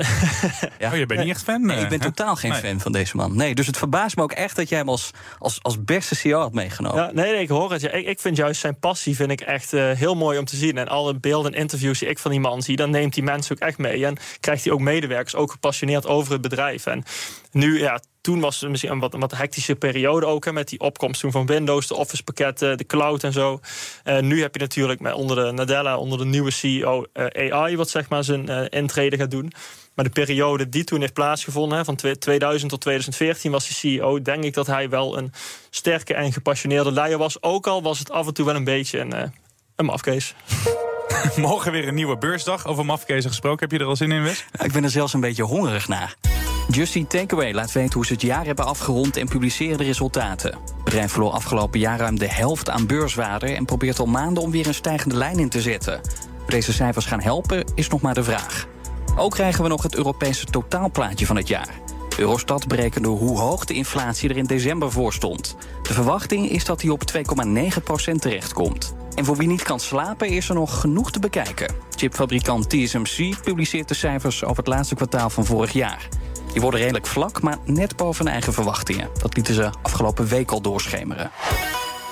Ja. 0.78 0.90
Oh, 0.90 0.96
je 0.96 1.06
bent 1.06 1.20
niet 1.20 1.30
echt 1.30 1.42
fan? 1.42 1.66
Nee, 1.66 1.76
eh, 1.76 1.82
ik 1.82 1.88
ben 1.88 2.00
hè? 2.00 2.04
totaal 2.04 2.36
geen 2.36 2.50
Nee. 2.50 2.60
fan 2.60 2.80
van 2.80 2.92
deze 2.92 3.16
man. 3.16 3.36
Nee, 3.36 3.54
dus 3.54 3.66
het 3.66 3.76
verbaast 3.76 4.16
me 4.16 4.22
ook 4.22 4.32
echt 4.32 4.56
dat 4.56 4.68
jij 4.68 4.78
hem 4.78 4.88
als, 4.88 5.10
als, 5.38 5.58
als 5.62 5.84
beste 5.84 6.14
CEO 6.14 6.40
had 6.40 6.52
meegenomen. 6.52 7.02
Ja, 7.02 7.10
nee, 7.12 7.32
nee, 7.32 7.42
ik 7.42 7.48
hoor 7.48 7.72
het. 7.72 7.80
Ja, 7.80 7.90
ik, 7.90 8.06
ik 8.06 8.20
vind 8.20 8.36
juist 8.36 8.60
zijn 8.60 8.78
passie 8.78 9.16
vind 9.16 9.30
ik 9.30 9.40
echt 9.40 9.72
eh, 9.72 9.90
heel 9.90 10.14
mooi 10.14 10.38
om 10.38 10.44
te 10.44 10.56
zien. 10.56 10.78
En 10.78 10.88
alle 10.88 11.14
beelden 11.14 11.52
en 11.52 11.60
interviews 11.60 11.98
die 11.98 12.08
ik 12.08 12.18
van 12.18 12.30
die 12.30 12.40
man 12.40 12.62
zie, 12.62 12.76
dan 12.76 12.90
neemt 12.90 13.14
die 13.14 13.22
mensen 13.22 13.56
ook 13.56 13.62
echt 13.68 13.78
mee. 13.78 14.06
En 14.06 14.16
krijgt 14.40 14.64
hij 14.64 14.72
ook 14.72 14.80
medewerkers, 14.80 15.34
ook 15.34 15.50
gepassioneerd 15.50 16.06
over 16.06 16.32
het 16.32 16.40
bedrijf. 16.40 16.86
En 16.86 17.02
nu, 17.50 17.80
ja, 17.80 18.00
toen 18.20 18.40
was 18.40 18.60
het 18.60 18.70
misschien 18.70 18.90
een 18.90 18.98
wat, 18.98 19.14
een 19.14 19.20
wat 19.20 19.36
hectische 19.36 19.74
periode 19.74 20.26
ook. 20.26 20.44
Hè, 20.44 20.52
met 20.52 20.68
die 20.68 20.80
opkomst 20.80 21.20
toen 21.20 21.30
van 21.30 21.46
Windows, 21.46 21.86
de 21.86 21.94
Office 21.94 22.22
pakketten, 22.22 22.78
de 22.78 22.86
cloud 22.86 23.24
en 23.24 23.32
zo. 23.32 23.60
Eh, 24.04 24.18
nu 24.18 24.40
heb 24.40 24.54
je 24.54 24.60
natuurlijk 24.60 25.00
met, 25.00 25.12
onder 25.12 25.36
de 25.44 25.52
Nadella, 25.52 25.96
onder 25.98 26.18
de 26.18 26.24
nieuwe 26.24 26.50
CEO 26.50 27.04
eh, 27.12 27.52
AI, 27.52 27.76
wat 27.76 27.90
zeg 27.90 28.08
maar 28.08 28.24
zijn 28.24 28.48
eh, 28.48 28.64
intrede 28.80 29.16
gaat 29.16 29.30
doen. 29.30 29.52
Maar 29.94 30.04
de 30.06 30.12
periode 30.12 30.68
die 30.68 30.84
toen 30.84 31.00
heeft 31.00 31.12
plaatsgevonden, 31.12 31.78
hè, 31.78 31.84
van 31.84 31.96
twe- 31.96 32.18
2000 32.18 32.70
tot 32.70 32.80
2014 32.80 33.50
was 33.50 33.68
hij 33.68 33.76
CEO, 33.76 34.22
denk 34.22 34.44
ik 34.44 34.54
dat 34.54 34.66
hij 34.66 34.88
wel 34.88 35.18
een 35.18 35.32
sterke 35.70 36.14
en 36.14 36.32
gepassioneerde 36.32 36.92
leider 36.92 37.18
was. 37.18 37.42
Ook 37.42 37.66
al 37.66 37.82
was 37.82 37.98
het 37.98 38.10
af 38.10 38.26
en 38.26 38.34
toe 38.34 38.44
wel 38.46 38.54
een 38.54 38.64
beetje 38.64 38.98
een, 38.98 39.12
eh, 39.12 39.28
een 39.76 39.84
mafkees. 39.84 40.34
Morgen 41.36 41.72
weer 41.72 41.88
een 41.88 41.94
nieuwe 41.94 42.18
beursdag. 42.18 42.66
Over 42.66 42.84
mafkezen 42.84 43.30
gesproken. 43.30 43.60
Heb 43.60 43.70
je 43.70 43.78
er 43.78 43.90
al 43.90 43.96
zin 43.96 44.12
in, 44.12 44.22
Wes? 44.22 44.44
Ja, 44.52 44.64
Ik 44.64 44.72
ben 44.72 44.84
er 44.84 44.90
zelfs 44.90 45.12
een 45.12 45.20
beetje 45.20 45.42
hongerig 45.42 45.88
naar. 45.88 46.16
Just 46.70 46.96
Eat 46.96 47.10
Takeaway 47.10 47.52
laat 47.52 47.72
weten 47.72 47.94
hoe 47.94 48.06
ze 48.06 48.12
het 48.12 48.22
jaar 48.22 48.44
hebben 48.44 48.64
afgerond 48.64 49.16
en 49.16 49.28
publiceren 49.28 49.78
de 49.78 49.84
resultaten. 49.84 50.50
Het 50.52 50.84
bedrijf 50.84 51.12
verloor 51.12 51.30
afgelopen 51.30 51.78
jaar 51.78 51.98
ruim 51.98 52.18
de 52.18 52.28
helft 52.28 52.70
aan 52.70 52.86
beurswaarde 52.86 53.46
en 53.46 53.64
probeert 53.64 53.98
al 53.98 54.06
maanden 54.06 54.42
om 54.42 54.50
weer 54.50 54.66
een 54.66 54.74
stijgende 54.74 55.16
lijn 55.16 55.38
in 55.38 55.48
te 55.48 55.60
zetten. 55.60 56.00
Of 56.42 56.48
deze 56.48 56.72
cijfers 56.72 57.06
gaan 57.06 57.20
helpen, 57.20 57.64
is 57.74 57.88
nog 57.88 58.00
maar 58.00 58.14
de 58.14 58.24
vraag. 58.24 58.66
Ook 59.16 59.30
krijgen 59.30 59.62
we 59.62 59.68
nog 59.68 59.82
het 59.82 59.94
Europese 59.94 60.44
totaalplaatje 60.44 61.26
van 61.26 61.36
het 61.36 61.48
jaar. 61.48 61.74
Eurostat 62.18 62.66
berekende 62.66 63.08
hoe 63.08 63.38
hoog 63.38 63.64
de 63.64 63.74
inflatie 63.74 64.28
er 64.28 64.36
in 64.36 64.44
december 64.44 64.92
voor 64.92 65.12
stond. 65.12 65.56
De 65.82 65.92
verwachting 65.92 66.50
is 66.50 66.64
dat 66.64 66.80
die 66.80 66.92
op 66.92 67.02
2,9% 67.16 68.14
terechtkomt. 68.18 68.94
En 69.14 69.24
voor 69.24 69.36
wie 69.36 69.48
niet 69.48 69.62
kan 69.62 69.80
slapen 69.80 70.28
is 70.28 70.48
er 70.48 70.54
nog 70.54 70.80
genoeg 70.80 71.10
te 71.10 71.18
bekijken. 71.18 71.74
Chipfabrikant 71.96 72.70
TSMC 72.70 73.42
publiceert 73.42 73.88
de 73.88 73.94
cijfers 73.94 74.44
over 74.44 74.56
het 74.56 74.66
laatste 74.66 74.94
kwartaal 74.94 75.30
van 75.30 75.44
vorig 75.44 75.72
jaar. 75.72 76.08
Die 76.58 76.66
worden 76.66 76.84
redelijk 76.84 77.12
vlak, 77.12 77.42
maar 77.42 77.58
net 77.64 77.96
boven 77.96 78.24
hun 78.24 78.32
eigen 78.32 78.52
verwachtingen. 78.52 79.08
Dat 79.20 79.34
lieten 79.34 79.54
ze 79.54 79.70
afgelopen 79.82 80.26
week 80.26 80.50
al 80.50 80.60
doorschemeren. 80.60 81.30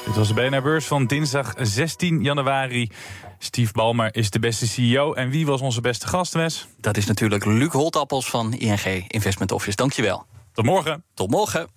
Dit 0.05 0.17
was 0.17 0.29
de 0.29 0.35
BNR 0.35 0.63
Beurs 0.63 0.87
van 0.87 1.07
dinsdag 1.07 1.55
16 1.59 2.23
januari. 2.23 2.91
Steve 3.39 3.73
Ballmer 3.73 4.15
is 4.15 4.31
de 4.31 4.39
beste 4.39 4.67
CEO. 4.67 5.13
En 5.13 5.31
wie 5.31 5.47
was 5.47 5.61
onze 5.61 5.81
beste 5.81 6.07
gast, 6.07 6.33
Wes? 6.33 6.67
Dat 6.81 6.97
is 6.97 7.07
natuurlijk 7.07 7.45
Luc 7.45 7.73
Holtappels 7.73 8.31
van 8.31 8.53
ING 8.53 9.05
Investment 9.09 9.53
Office. 9.53 9.77
Dankjewel. 9.77 10.27
Tot 10.53 10.65
morgen. 10.65 11.05
Tot 11.15 11.31
morgen. 11.31 11.69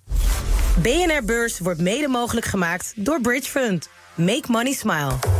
BNR 0.82 1.24
Beurs 1.24 1.58
wordt 1.58 1.80
mede 1.80 2.08
mogelijk 2.08 2.46
gemaakt 2.46 2.92
door 2.96 3.20
Bridge 3.20 3.50
Fund. 3.50 3.88
Make 4.14 4.44
money 4.48 4.72
smile. 4.72 5.39